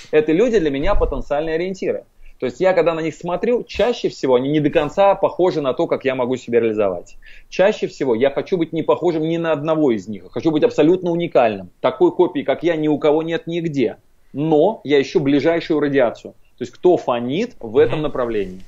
Это 0.10 0.32
люди 0.32 0.58
для 0.58 0.72
меня 0.72 0.96
потенциальные 0.96 1.56
ориентиры. 1.56 2.06
То 2.42 2.48
есть 2.48 2.60
я, 2.60 2.74
когда 2.74 2.96
на 2.96 3.02
них 3.02 3.14
смотрю, 3.14 3.64
чаще 3.64 4.10
всего 4.10 4.34
они 4.34 4.50
не 4.50 4.60
до 4.60 4.72
конца 4.72 5.14
похожи 5.14 5.62
на 5.62 5.74
то, 5.74 5.86
как 5.86 6.06
я 6.06 6.16
могу 6.16 6.38
себя 6.38 6.60
реализовать. 6.60 7.18
Чаще 7.50 7.86
всего 7.86 8.16
я 8.16 8.32
хочу 8.32 8.58
быть 8.58 8.74
не 8.74 8.82
похожим 8.82 9.22
ни 9.30 9.38
на 9.38 9.52
одного 9.52 9.92
из 9.92 10.08
них. 10.08 10.24
Хочу 10.32 10.50
быть 10.50 10.64
абсолютно 10.64 11.12
уникальным. 11.12 11.70
Такой 11.82 12.12
копии, 12.12 12.42
как 12.42 12.64
я, 12.64 12.76
ни 12.76 12.88
у 12.88 12.98
кого 12.98 13.22
нет 13.22 13.46
нигде. 13.46 13.98
Но 14.34 14.82
я 14.84 15.00
ищу 15.00 15.20
ближайшую 15.20 15.80
радиацию. 15.80 16.34
То 16.58 16.64
есть 16.64 16.72
кто 16.72 16.98
фонит 16.98 17.56
в 17.60 17.78
этом 17.78 18.02
направлении. 18.02 18.62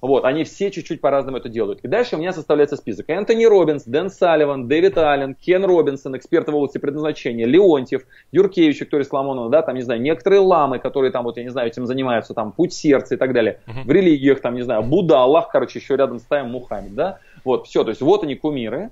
Вот, 0.00 0.24
они 0.24 0.44
все 0.44 0.70
чуть-чуть 0.70 1.00
по-разному 1.00 1.38
это 1.38 1.48
делают. 1.48 1.80
И 1.82 1.88
дальше 1.88 2.16
у 2.16 2.18
меня 2.18 2.32
составляется 2.32 2.76
список. 2.76 3.08
Энтони 3.08 3.44
Робинс, 3.44 3.84
Дэн 3.84 4.10
Салливан, 4.10 4.68
Дэвид 4.68 4.98
Аллен, 4.98 5.34
Кен 5.34 5.64
Робинсон, 5.64 6.16
эксперты 6.16 6.52
в 6.52 6.56
области 6.56 6.78
предназначения, 6.78 7.46
Леонтьев, 7.46 8.02
Юркевич, 8.32 8.80
Виктория 8.80 9.04
Соломонова, 9.04 9.50
да, 9.50 9.62
там, 9.62 9.74
не 9.74 9.82
знаю, 9.82 10.00
некоторые 10.00 10.40
ламы, 10.40 10.78
которые 10.78 11.10
там, 11.10 11.24
вот, 11.24 11.36
я 11.36 11.42
не 11.42 11.50
знаю, 11.50 11.68
этим 11.68 11.86
занимаются, 11.86 12.34
там, 12.34 12.52
путь 12.52 12.72
сердца 12.72 13.14
и 13.14 13.18
так 13.18 13.32
далее. 13.32 13.60
Uh-huh. 13.66 13.84
В 13.84 13.90
религиях, 13.90 14.40
там, 14.40 14.54
не 14.54 14.62
знаю, 14.62 14.82
Будда, 14.82 15.20
Аллах, 15.20 15.50
короче, 15.50 15.78
еще 15.78 15.96
рядом 15.96 16.18
ставим 16.18 16.50
Мухаммед, 16.50 16.94
да. 16.94 17.18
Вот, 17.44 17.66
все, 17.66 17.84
то 17.84 17.90
есть 17.90 18.00
вот 18.00 18.24
они 18.24 18.34
кумиры, 18.34 18.90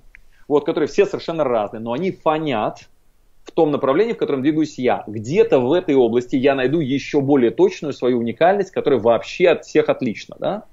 вот, 0.49 0.67
которые 0.67 0.88
все 0.88 1.07
совершенно 1.07 1.45
разные, 1.45 1.81
но 1.81 1.93
они 1.93 2.11
фонят, 2.11 2.88
в 3.44 3.50
том 3.50 3.70
направлении, 3.70 4.12
в 4.12 4.18
котором 4.18 4.42
двигаюсь 4.42 4.78
я. 4.78 5.05
Где-то 5.07 5.59
в 5.59 5.72
этой 5.72 5.94
области 5.94 6.37
я 6.37 6.55
найду 6.55 6.81
еще 6.81 7.20
более 7.20 7.50
точную 7.50 7.92
свою 7.92 8.18
уникальность, 8.18 8.70
которая 8.70 9.00
вообще 9.00 9.48
от 9.48 9.64
всех 9.64 9.88
отлична. 9.88 10.37
Да? 10.38 10.64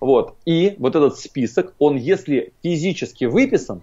Вот. 0.00 0.36
И 0.44 0.74
вот 0.78 0.94
этот 0.96 1.18
список, 1.18 1.74
он 1.78 1.96
если 1.96 2.52
физически 2.62 3.24
выписан, 3.24 3.82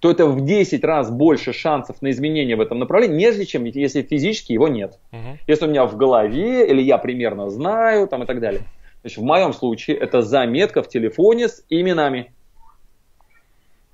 то 0.00 0.10
это 0.10 0.26
в 0.26 0.44
10 0.44 0.84
раз 0.84 1.10
больше 1.10 1.52
шансов 1.52 2.02
на 2.02 2.10
изменения 2.10 2.54
в 2.54 2.60
этом 2.60 2.78
направлении, 2.78 3.16
нежели 3.16 3.44
чем 3.44 3.64
если 3.64 4.02
физически 4.02 4.52
его 4.52 4.68
нет. 4.68 4.98
Угу. 5.12 5.38
Если 5.46 5.66
у 5.66 5.68
меня 5.68 5.86
в 5.86 5.96
голове, 5.96 6.68
или 6.68 6.82
я 6.82 6.98
примерно 6.98 7.50
знаю, 7.50 8.06
там 8.06 8.22
и 8.22 8.26
так 8.26 8.40
далее. 8.40 8.62
Значит, 9.00 9.18
в 9.18 9.22
моем 9.22 9.52
случае 9.52 9.96
это 9.96 10.22
заметка 10.22 10.82
в 10.82 10.88
телефоне 10.88 11.48
с 11.48 11.64
именами. 11.70 12.32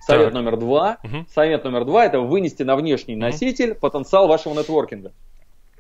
Совет 0.07 0.27
так. 0.27 0.35
номер 0.35 0.57
два. 0.57 0.99
Угу. 1.05 1.27
Совет 1.33 1.65
номер 1.65 1.85
два 1.85 2.05
это 2.05 2.21
вынести 2.21 2.63
на 2.63 2.77
внешний 2.77 3.15
угу. 3.15 3.23
носитель 3.23 3.75
потенциал 3.75 4.27
вашего 4.27 4.55
нетворкинга. 4.55 5.13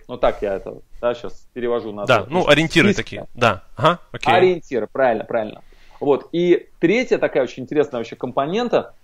Ну 0.08 0.16
так 0.16 0.42
я 0.42 0.56
это 0.56 0.78
да, 1.00 1.14
сейчас 1.14 1.46
перевожу 1.52 1.92
на. 1.92 2.06
Да, 2.06 2.26
ну 2.28 2.48
ориентиры 2.48 2.88
списка. 2.88 3.02
такие. 3.02 3.26
Да. 3.34 3.62
Ага, 3.76 3.98
окей. 4.12 4.34
Ориентиры, 4.34 4.86
правильно, 4.86 5.24
правильно. 5.24 5.62
Вот. 6.00 6.28
И 6.32 6.68
третья 6.80 7.18
такая 7.18 7.44
очень 7.44 7.62
интересная 7.62 8.00
вообще 8.00 8.16
компонента. 8.16 8.94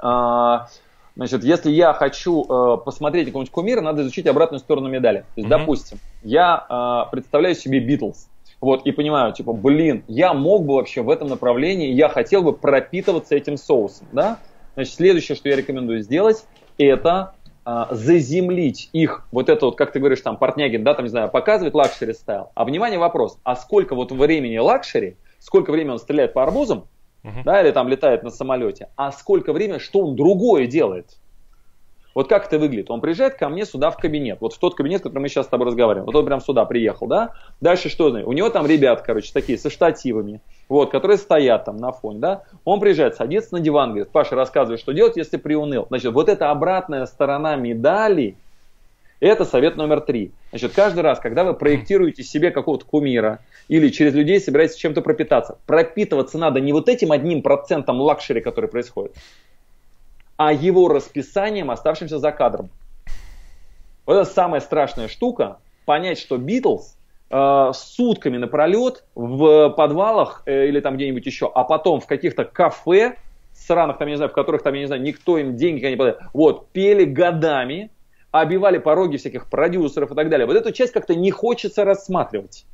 А, 0.00 0.68
значит, 1.14 1.44
если 1.44 1.70
я 1.70 1.92
хочу 1.92 2.44
а, 2.48 2.76
посмотреть 2.78 3.26
какого-нибудь 3.26 3.52
кумира, 3.52 3.80
надо 3.80 4.02
изучить 4.02 4.26
обратную 4.26 4.58
сторону 4.58 4.88
медали. 4.88 5.18
То 5.20 5.24
есть, 5.36 5.46
mm-hmm. 5.46 5.58
допустим, 5.58 5.98
я 6.22 6.66
а, 6.68 7.04
представляю 7.06 7.54
себе 7.54 7.78
Битлз. 7.78 8.28
Вот, 8.60 8.86
и 8.86 8.92
понимаю, 8.92 9.32
типа, 9.32 9.52
блин, 9.52 10.04
я 10.06 10.34
мог 10.34 10.64
бы 10.64 10.74
вообще 10.74 11.02
в 11.02 11.10
этом 11.10 11.28
направлении, 11.28 11.92
я 11.92 12.08
хотел 12.08 12.42
бы 12.42 12.52
пропитываться 12.52 13.34
этим 13.34 13.56
соусом, 13.56 14.06
да? 14.12 14.38
Значит, 14.74 14.94
следующее, 14.94 15.36
что 15.36 15.48
я 15.48 15.56
рекомендую 15.56 16.00
сделать, 16.02 16.44
это 16.78 17.34
а, 17.64 17.94
заземлить 17.94 18.88
их, 18.92 19.24
вот 19.30 19.48
это 19.48 19.66
вот, 19.66 19.76
как 19.76 19.92
ты 19.92 20.00
говоришь, 20.00 20.20
там, 20.20 20.36
Портнягин, 20.36 20.82
да, 20.82 20.94
там, 20.94 21.04
не 21.04 21.10
знаю, 21.10 21.30
показывает 21.30 21.74
luxury 21.74 22.12
style. 22.12 22.50
А 22.54 22.64
внимание, 22.64 22.98
вопрос, 22.98 23.38
а 23.44 23.54
сколько 23.54 23.94
вот 23.94 24.10
времени 24.10 24.58
luxury, 24.58 25.16
сколько 25.38 25.70
времени 25.70 25.92
он 25.92 25.98
стреляет 25.98 26.32
по 26.32 26.42
арбузам, 26.42 26.86
uh-huh. 27.22 27.44
да, 27.44 27.62
или 27.62 27.70
там 27.70 27.88
летает 27.88 28.24
на 28.24 28.30
самолете, 28.30 28.88
а 28.96 29.12
сколько 29.12 29.52
времени, 29.52 29.78
что 29.78 30.00
он 30.00 30.16
другое 30.16 30.66
делает? 30.66 31.18
Вот 32.14 32.28
как 32.28 32.46
это 32.46 32.58
выглядит? 32.58 32.90
Он 32.90 33.00
приезжает 33.00 33.34
ко 33.34 33.48
мне 33.48 33.64
сюда 33.64 33.90
в 33.90 33.96
кабинет, 33.96 34.38
вот 34.40 34.52
в 34.52 34.58
тот 34.58 34.74
кабинет, 34.74 35.00
в 35.00 35.04
котором 35.04 35.22
мы 35.22 35.28
сейчас 35.28 35.46
с 35.46 35.48
тобой 35.48 35.66
разговариваем. 35.66 36.06
Вот 36.06 36.14
он 36.14 36.26
прям 36.26 36.40
сюда 36.40 36.64
приехал, 36.64 37.06
да? 37.06 37.30
Дальше 37.60 37.88
что? 37.88 38.06
У 38.06 38.32
него 38.32 38.50
там 38.50 38.66
ребят, 38.66 39.02
короче, 39.02 39.32
такие 39.32 39.58
со 39.58 39.70
штативами, 39.70 40.40
вот, 40.68 40.90
которые 40.90 41.16
стоят 41.16 41.64
там 41.64 41.76
на 41.78 41.92
фоне, 41.92 42.18
да? 42.18 42.42
Он 42.64 42.80
приезжает, 42.80 43.16
садится 43.16 43.54
на 43.54 43.60
диван, 43.60 43.90
говорит, 43.90 44.10
Паша, 44.10 44.36
рассказывай, 44.36 44.76
что 44.78 44.92
делать, 44.92 45.16
если 45.16 45.36
приуныл. 45.36 45.86
Значит, 45.88 46.12
вот 46.12 46.28
эта 46.28 46.50
обратная 46.50 47.06
сторона 47.06 47.56
медали, 47.56 48.36
это 49.20 49.44
совет 49.44 49.76
номер 49.76 50.00
три. 50.00 50.32
Значит, 50.50 50.72
каждый 50.74 51.00
раз, 51.00 51.20
когда 51.20 51.44
вы 51.44 51.54
проектируете 51.54 52.24
себе 52.24 52.50
какого-то 52.50 52.84
кумира 52.84 53.38
или 53.68 53.88
через 53.88 54.14
людей 54.14 54.40
собираетесь 54.40 54.76
чем-то 54.76 55.00
пропитаться, 55.00 55.58
пропитываться 55.64 56.38
надо 56.38 56.60
не 56.60 56.72
вот 56.72 56.88
этим 56.88 57.12
одним 57.12 57.40
процентом 57.40 58.00
luxury, 58.00 58.40
который 58.40 58.68
происходит, 58.68 59.14
а 60.44 60.52
его 60.52 60.88
расписанием, 60.88 61.70
оставшимся 61.70 62.18
за 62.18 62.32
кадром. 62.32 62.68
Вот 64.06 64.14
это 64.14 64.24
самая 64.24 64.60
страшная 64.60 65.06
штука, 65.06 65.58
понять, 65.84 66.18
что 66.18 66.36
Битлз 66.36 66.96
э, 67.30 67.70
сутками 67.72 68.38
напролет 68.38 69.04
в 69.14 69.70
подвалах 69.70 70.42
э, 70.46 70.66
или 70.66 70.80
там 70.80 70.96
где-нибудь 70.96 71.24
еще, 71.24 71.48
а 71.54 71.62
потом 71.62 72.00
в 72.00 72.08
каких-то 72.08 72.44
кафе, 72.44 73.18
сраных 73.52 73.98
там, 73.98 74.08
я 74.08 74.14
не 74.14 74.16
знаю, 74.16 74.30
в 74.30 74.34
которых 74.34 74.64
там, 74.64 74.74
я 74.74 74.80
не 74.80 74.86
знаю, 74.86 75.02
никто 75.02 75.38
им 75.38 75.54
деньги 75.54 75.86
не 75.86 75.94
подает, 75.94 76.18
вот, 76.32 76.70
пели 76.70 77.04
годами, 77.04 77.92
обивали 78.32 78.78
пороги 78.78 79.18
всяких 79.18 79.48
продюсеров 79.48 80.10
и 80.10 80.14
так 80.16 80.28
далее. 80.28 80.48
Вот 80.48 80.56
эту 80.56 80.72
часть 80.72 80.92
как-то 80.92 81.14
не 81.14 81.30
хочется 81.30 81.84
рассматривать. 81.84 82.66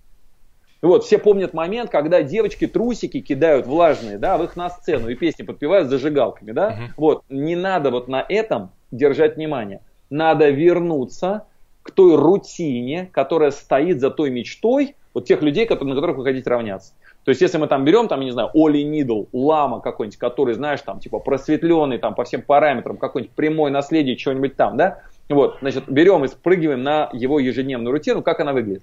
Вот, 0.80 1.04
все 1.04 1.18
помнят 1.18 1.54
момент, 1.54 1.90
когда 1.90 2.22
девочки 2.22 2.66
трусики 2.66 3.20
кидают 3.20 3.66
влажные, 3.66 4.16
да, 4.16 4.38
в 4.38 4.44
их 4.44 4.54
на 4.54 4.70
сцену 4.70 5.08
и 5.08 5.16
песни 5.16 5.42
подпевают 5.42 5.88
зажигалками, 5.88 6.52
да. 6.52 6.70
Uh-huh. 6.70 6.92
Вот, 6.96 7.24
не 7.28 7.56
надо 7.56 7.90
вот 7.90 8.06
на 8.06 8.24
этом 8.28 8.70
держать 8.92 9.36
внимание. 9.36 9.80
Надо 10.08 10.50
вернуться 10.50 11.46
к 11.82 11.90
той 11.90 12.16
рутине, 12.16 13.08
которая 13.12 13.50
стоит 13.50 14.00
за 14.00 14.10
той 14.10 14.30
мечтой 14.30 14.94
вот 15.14 15.24
тех 15.24 15.42
людей, 15.42 15.66
которые, 15.66 15.94
на 15.94 16.00
которых 16.00 16.18
вы 16.18 16.24
хотите 16.24 16.48
равняться. 16.48 16.92
То 17.24 17.30
есть, 17.30 17.40
если 17.40 17.58
мы 17.58 17.66
там 17.66 17.84
берем, 17.84 18.08
там, 18.08 18.20
я 18.20 18.26
не 18.26 18.30
знаю, 18.30 18.50
Оли 18.54 18.82
Нидл, 18.82 19.24
Лама 19.32 19.80
какой-нибудь, 19.80 20.18
который, 20.18 20.54
знаешь, 20.54 20.80
там, 20.82 21.00
типа, 21.00 21.18
просветленный, 21.18 21.98
там, 21.98 22.14
по 22.14 22.24
всем 22.24 22.42
параметрам, 22.42 22.96
какой-нибудь 22.96 23.34
прямой 23.34 23.70
наследие, 23.70 24.16
чего-нибудь 24.16 24.56
там, 24.56 24.76
да, 24.76 25.02
вот, 25.28 25.58
значит, 25.60 25.84
берем 25.88 26.24
и 26.24 26.28
спрыгиваем 26.28 26.82
на 26.82 27.10
его 27.12 27.38
ежедневную 27.38 27.92
рутину, 27.92 28.22
как 28.22 28.40
она 28.40 28.52
выглядит. 28.52 28.82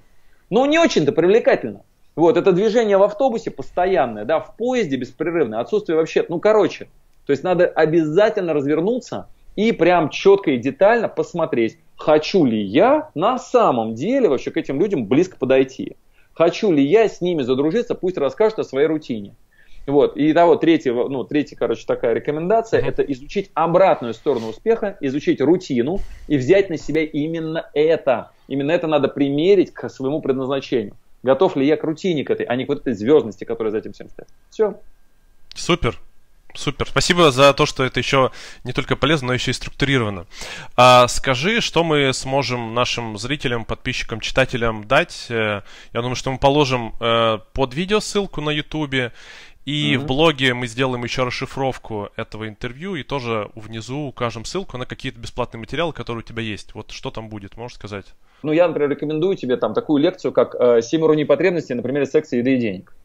Ну, 0.49 0.65
не 0.65 0.79
очень-то 0.79 1.11
привлекательно. 1.11 1.81
Вот, 2.15 2.37
это 2.37 2.51
движение 2.51 2.97
в 2.97 3.03
автобусе 3.03 3.51
постоянное, 3.51 4.23
да, 4.25 4.39
в 4.39 4.55
поезде 4.55 4.95
беспрерывное, 4.95 5.59
отсутствие 5.59 5.97
вообще, 5.97 6.25
ну, 6.29 6.39
короче. 6.39 6.87
То 7.25 7.31
есть 7.31 7.43
надо 7.43 7.65
обязательно 7.65 8.53
развернуться 8.53 9.27
и 9.55 9.71
прям 9.71 10.09
четко 10.09 10.51
и 10.51 10.57
детально 10.57 11.09
посмотреть, 11.09 11.77
хочу 11.97 12.45
ли 12.45 12.61
я 12.61 13.09
на 13.15 13.37
самом 13.37 13.95
деле 13.95 14.29
вообще 14.29 14.51
к 14.51 14.57
этим 14.57 14.79
людям 14.79 15.07
близко 15.07 15.37
подойти. 15.37 15.97
Хочу 16.33 16.71
ли 16.71 16.83
я 16.83 17.07
с 17.07 17.21
ними 17.21 17.41
задружиться, 17.41 17.95
пусть 17.95 18.17
расскажут 18.17 18.59
о 18.59 18.63
своей 18.63 18.87
рутине. 18.87 19.35
Вот. 19.85 20.17
И 20.17 20.33
того, 20.33 20.55
третья, 20.55 20.93
ну, 20.93 21.23
третья, 21.23 21.55
короче, 21.55 21.85
такая 21.85 22.13
рекомендация, 22.13 22.81
это 22.81 23.03
изучить 23.03 23.51
обратную 23.53 24.13
сторону 24.13 24.49
успеха, 24.49 24.97
изучить 24.99 25.41
рутину 25.41 25.99
и 26.27 26.37
взять 26.37 26.69
на 26.69 26.77
себя 26.77 27.03
именно 27.03 27.69
это. 27.73 28.31
Именно 28.47 28.71
это 28.71 28.87
надо 28.87 29.07
примерить 29.07 29.71
к 29.71 29.89
своему 29.89 30.21
предназначению. 30.21 30.95
Готов 31.23 31.55
ли 31.55 31.65
я 31.65 31.77
к 31.77 31.83
рутине 31.83 32.23
к 32.23 32.29
этой, 32.29 32.45
а 32.45 32.55
не 32.55 32.65
к 32.65 32.69
вот 32.69 32.81
этой 32.81 32.93
звездности, 32.93 33.43
которая 33.43 33.71
за 33.71 33.79
этим 33.79 33.93
всем 33.93 34.09
стоит. 34.09 34.27
Все. 34.49 34.79
Супер. 35.55 35.99
Супер. 36.57 36.87
Спасибо 36.87 37.31
за 37.31 37.53
то, 37.53 37.65
что 37.65 37.83
это 37.83 37.99
еще 37.99 38.31
не 38.63 38.71
только 38.73 38.95
полезно, 38.95 39.27
но 39.27 39.33
еще 39.33 39.51
и 39.51 39.53
структурировано. 39.53 40.25
А 40.75 41.07
скажи, 41.07 41.61
что 41.61 41.83
мы 41.83 42.13
сможем 42.13 42.73
нашим 42.73 43.17
зрителям, 43.17 43.65
подписчикам, 43.65 44.19
читателям 44.19 44.85
дать. 44.85 45.27
Э, 45.29 45.61
я 45.93 46.01
думаю, 46.01 46.15
что 46.15 46.31
мы 46.31 46.37
положим 46.37 46.93
э, 46.99 47.39
под 47.53 47.73
видео 47.73 47.99
ссылку 47.99 48.41
на 48.41 48.51
YouTube. 48.51 49.11
И 49.65 49.93
mm-hmm. 49.93 49.97
в 49.97 50.05
блоге 50.05 50.53
мы 50.53 50.67
сделаем 50.67 51.03
еще 51.03 51.23
расшифровку 51.23 52.09
этого 52.15 52.47
интервью 52.47 52.95
и 52.95 53.03
тоже 53.03 53.49
внизу 53.55 54.07
укажем 54.07 54.45
ссылку 54.45 54.77
на 54.77 54.85
какие-то 54.85 55.19
бесплатные 55.19 55.59
материалы, 55.59 55.91
которые 55.91 56.23
у 56.23 56.27
тебя 56.27 56.43
есть. 56.43 56.75
Вот 56.75 56.91
что 56.91 57.09
там 57.09 57.29
будет, 57.29 57.57
можешь 57.57 57.75
сказать? 57.75 58.05
Ну, 58.43 58.51
я, 58.51 58.67
например, 58.67 58.91
рекомендую 58.91 59.35
тебе 59.37 59.57
там 59.57 59.73
такую 59.73 60.03
лекцию, 60.03 60.33
как 60.33 60.53
э, 60.53 60.81
«Семь 60.83 61.01
уровней 61.01 61.25
потребностей 61.25 61.73
на 61.73 61.81
примере 61.81 62.05
секса, 62.05 62.37
еды 62.37 62.55
и 62.55 62.59
денег». 62.59 62.95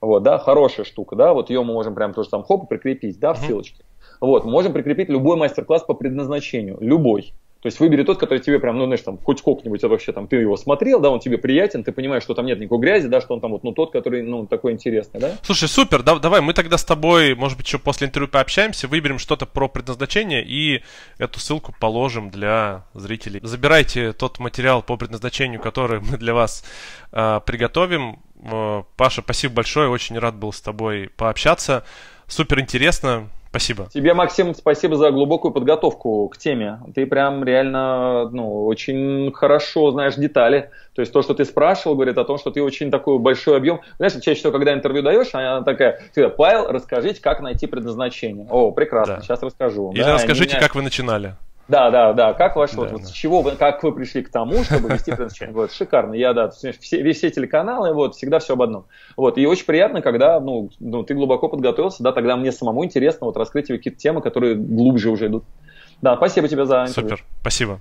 Вот, 0.00 0.22
да, 0.22 0.38
хорошая 0.38 0.86
штука, 0.86 1.16
да, 1.16 1.34
вот 1.34 1.50
ее 1.50 1.62
мы 1.62 1.74
можем 1.74 1.94
прям 1.94 2.14
тоже 2.14 2.30
там 2.30 2.44
хоп 2.44 2.68
прикрепить, 2.68 3.18
да, 3.18 3.34
в 3.34 3.38
ссылочке. 3.38 3.84
Вот, 4.20 4.44
можем 4.44 4.72
прикрепить 4.72 5.10
любой 5.10 5.36
мастер-класс 5.36 5.82
по 5.82 5.94
предназначению, 5.94 6.78
любой. 6.80 7.34
То 7.64 7.68
есть 7.68 7.80
выбери 7.80 8.02
тот, 8.02 8.18
который 8.18 8.40
тебе 8.40 8.60
прям, 8.60 8.76
ну, 8.76 8.84
знаешь, 8.84 9.00
там, 9.00 9.16
хоть 9.16 9.38
сколько-нибудь 9.38 9.82
вообще 9.84 10.12
там, 10.12 10.28
ты 10.28 10.36
его 10.36 10.54
смотрел, 10.58 11.00
да, 11.00 11.08
он 11.08 11.18
тебе 11.18 11.38
приятен, 11.38 11.82
ты 11.82 11.92
понимаешь, 11.92 12.22
что 12.22 12.34
там 12.34 12.44
нет 12.44 12.60
никакой 12.60 12.78
грязи, 12.78 13.08
да, 13.08 13.22
что 13.22 13.32
он 13.32 13.40
там 13.40 13.52
вот, 13.52 13.64
ну, 13.64 13.72
тот, 13.72 13.90
который, 13.90 14.20
ну, 14.20 14.46
такой 14.46 14.72
интересный, 14.72 15.18
да? 15.18 15.38
Слушай, 15.40 15.70
супер, 15.70 16.02
да, 16.02 16.18
давай, 16.18 16.42
мы 16.42 16.52
тогда 16.52 16.76
с 16.76 16.84
тобой, 16.84 17.34
может 17.34 17.56
быть, 17.56 17.66
еще 17.66 17.78
после 17.78 18.06
интервью 18.06 18.28
пообщаемся, 18.28 18.86
выберем 18.86 19.18
что-то 19.18 19.46
про 19.46 19.66
предназначение 19.66 20.44
и 20.44 20.82
эту 21.16 21.40
ссылку 21.40 21.74
положим 21.80 22.28
для 22.28 22.84
зрителей. 22.92 23.40
Забирайте 23.42 24.12
тот 24.12 24.38
материал 24.40 24.82
по 24.82 24.98
предназначению, 24.98 25.58
который 25.58 26.00
мы 26.00 26.18
для 26.18 26.34
вас 26.34 26.66
э, 27.12 27.40
приготовим. 27.46 28.18
Э, 28.42 28.82
Паша, 28.98 29.22
спасибо 29.22 29.54
большое, 29.54 29.88
очень 29.88 30.18
рад 30.18 30.34
был 30.34 30.52
с 30.52 30.60
тобой 30.60 31.08
пообщаться. 31.16 31.82
Супер 32.26 32.60
интересно. 32.60 33.30
Спасибо. 33.54 33.86
Тебе, 33.94 34.14
Максим, 34.14 34.52
спасибо 34.52 34.96
за 34.96 35.12
глубокую 35.12 35.52
подготовку 35.52 36.28
к 36.28 36.36
теме. 36.38 36.80
Ты 36.92 37.06
прям 37.06 37.44
реально, 37.44 38.28
ну, 38.30 38.66
очень 38.66 39.32
хорошо 39.32 39.92
знаешь 39.92 40.16
детали. 40.16 40.70
То 40.96 41.02
есть 41.02 41.12
то, 41.12 41.22
что 41.22 41.34
ты 41.34 41.44
спрашивал, 41.44 41.94
говорит 41.94 42.18
о 42.18 42.24
том, 42.24 42.36
что 42.36 42.50
ты 42.50 42.60
очень 42.60 42.90
такой 42.90 43.20
большой 43.20 43.56
объем. 43.56 43.80
Знаешь, 43.98 44.14
чаще 44.14 44.40
всего, 44.40 44.50
когда 44.50 44.74
интервью 44.74 45.04
даешь, 45.04 45.28
она 45.34 45.62
такая, 45.62 46.00
Павел, 46.36 46.66
расскажите, 46.66 47.20
как 47.20 47.42
найти 47.42 47.68
предназначение. 47.68 48.48
О, 48.50 48.72
прекрасно, 48.72 49.16
да. 49.16 49.22
сейчас 49.22 49.40
расскажу. 49.40 49.92
Или 49.92 50.02
да, 50.02 50.14
расскажите, 50.14 50.56
меня... 50.56 50.60
как 50.60 50.74
вы 50.74 50.82
начинали. 50.82 51.36
Да, 51.68 51.90
да, 51.90 52.12
да. 52.12 52.34
Как 52.34 52.56
ваш 52.56 52.72
да, 52.72 52.82
вот, 52.82 52.90
да. 52.90 52.98
с 52.98 53.10
чего 53.10 53.40
вы, 53.40 53.52
как 53.52 53.82
вы 53.82 53.92
пришли 53.92 54.22
к 54.22 54.30
тому, 54.30 54.64
чтобы 54.64 54.90
вести 54.90 55.10
предназначение? 55.10 55.54
Вот, 55.54 55.72
шикарно. 55.72 56.14
Я, 56.14 56.34
да, 56.34 56.50
все, 56.50 56.72
все 56.72 57.30
телеканалы, 57.30 57.94
вот, 57.94 58.16
всегда 58.16 58.38
все 58.38 58.52
об 58.52 58.62
одном. 58.62 58.86
Вот, 59.16 59.38
и 59.38 59.46
очень 59.46 59.64
приятно, 59.64 60.02
когда, 60.02 60.40
ну, 60.40 60.70
ну, 60.78 61.02
ты 61.04 61.14
глубоко 61.14 61.48
подготовился, 61.48 62.02
да, 62.02 62.12
тогда 62.12 62.36
мне 62.36 62.52
самому 62.52 62.84
интересно 62.84 63.26
вот 63.26 63.36
раскрыть 63.36 63.68
какие-то 63.68 63.98
темы, 63.98 64.20
которые 64.20 64.56
глубже 64.56 65.10
уже 65.10 65.28
идут. 65.28 65.44
Да, 66.02 66.16
спасибо 66.16 66.48
тебе 66.48 66.66
за 66.66 66.84
интервью. 66.86 67.16
Супер, 67.16 67.24
спасибо. 67.40 67.78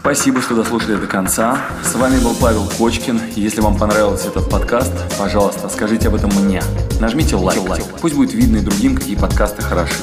Спасибо, 0.00 0.42
что 0.42 0.56
дослушали 0.56 0.96
до 0.96 1.06
конца. 1.06 1.58
С 1.84 1.94
вами 1.94 2.22
был 2.22 2.34
Павел 2.40 2.64
Кочкин. 2.76 3.20
Если 3.36 3.60
вам 3.60 3.78
понравился 3.78 4.28
этот 4.28 4.50
подкаст, 4.50 4.92
пожалуйста, 5.16 5.68
скажите 5.68 6.08
об 6.08 6.16
этом 6.16 6.30
мне. 6.42 6.60
Нажмите 7.00 7.36
лайк. 7.36 7.60
лайк. 7.68 7.84
Пусть 8.00 8.16
будет 8.16 8.32
видно 8.32 8.56
и 8.56 8.60
другим, 8.62 8.96
какие 8.96 9.16
подкасты 9.16 9.62
хороши. 9.62 10.02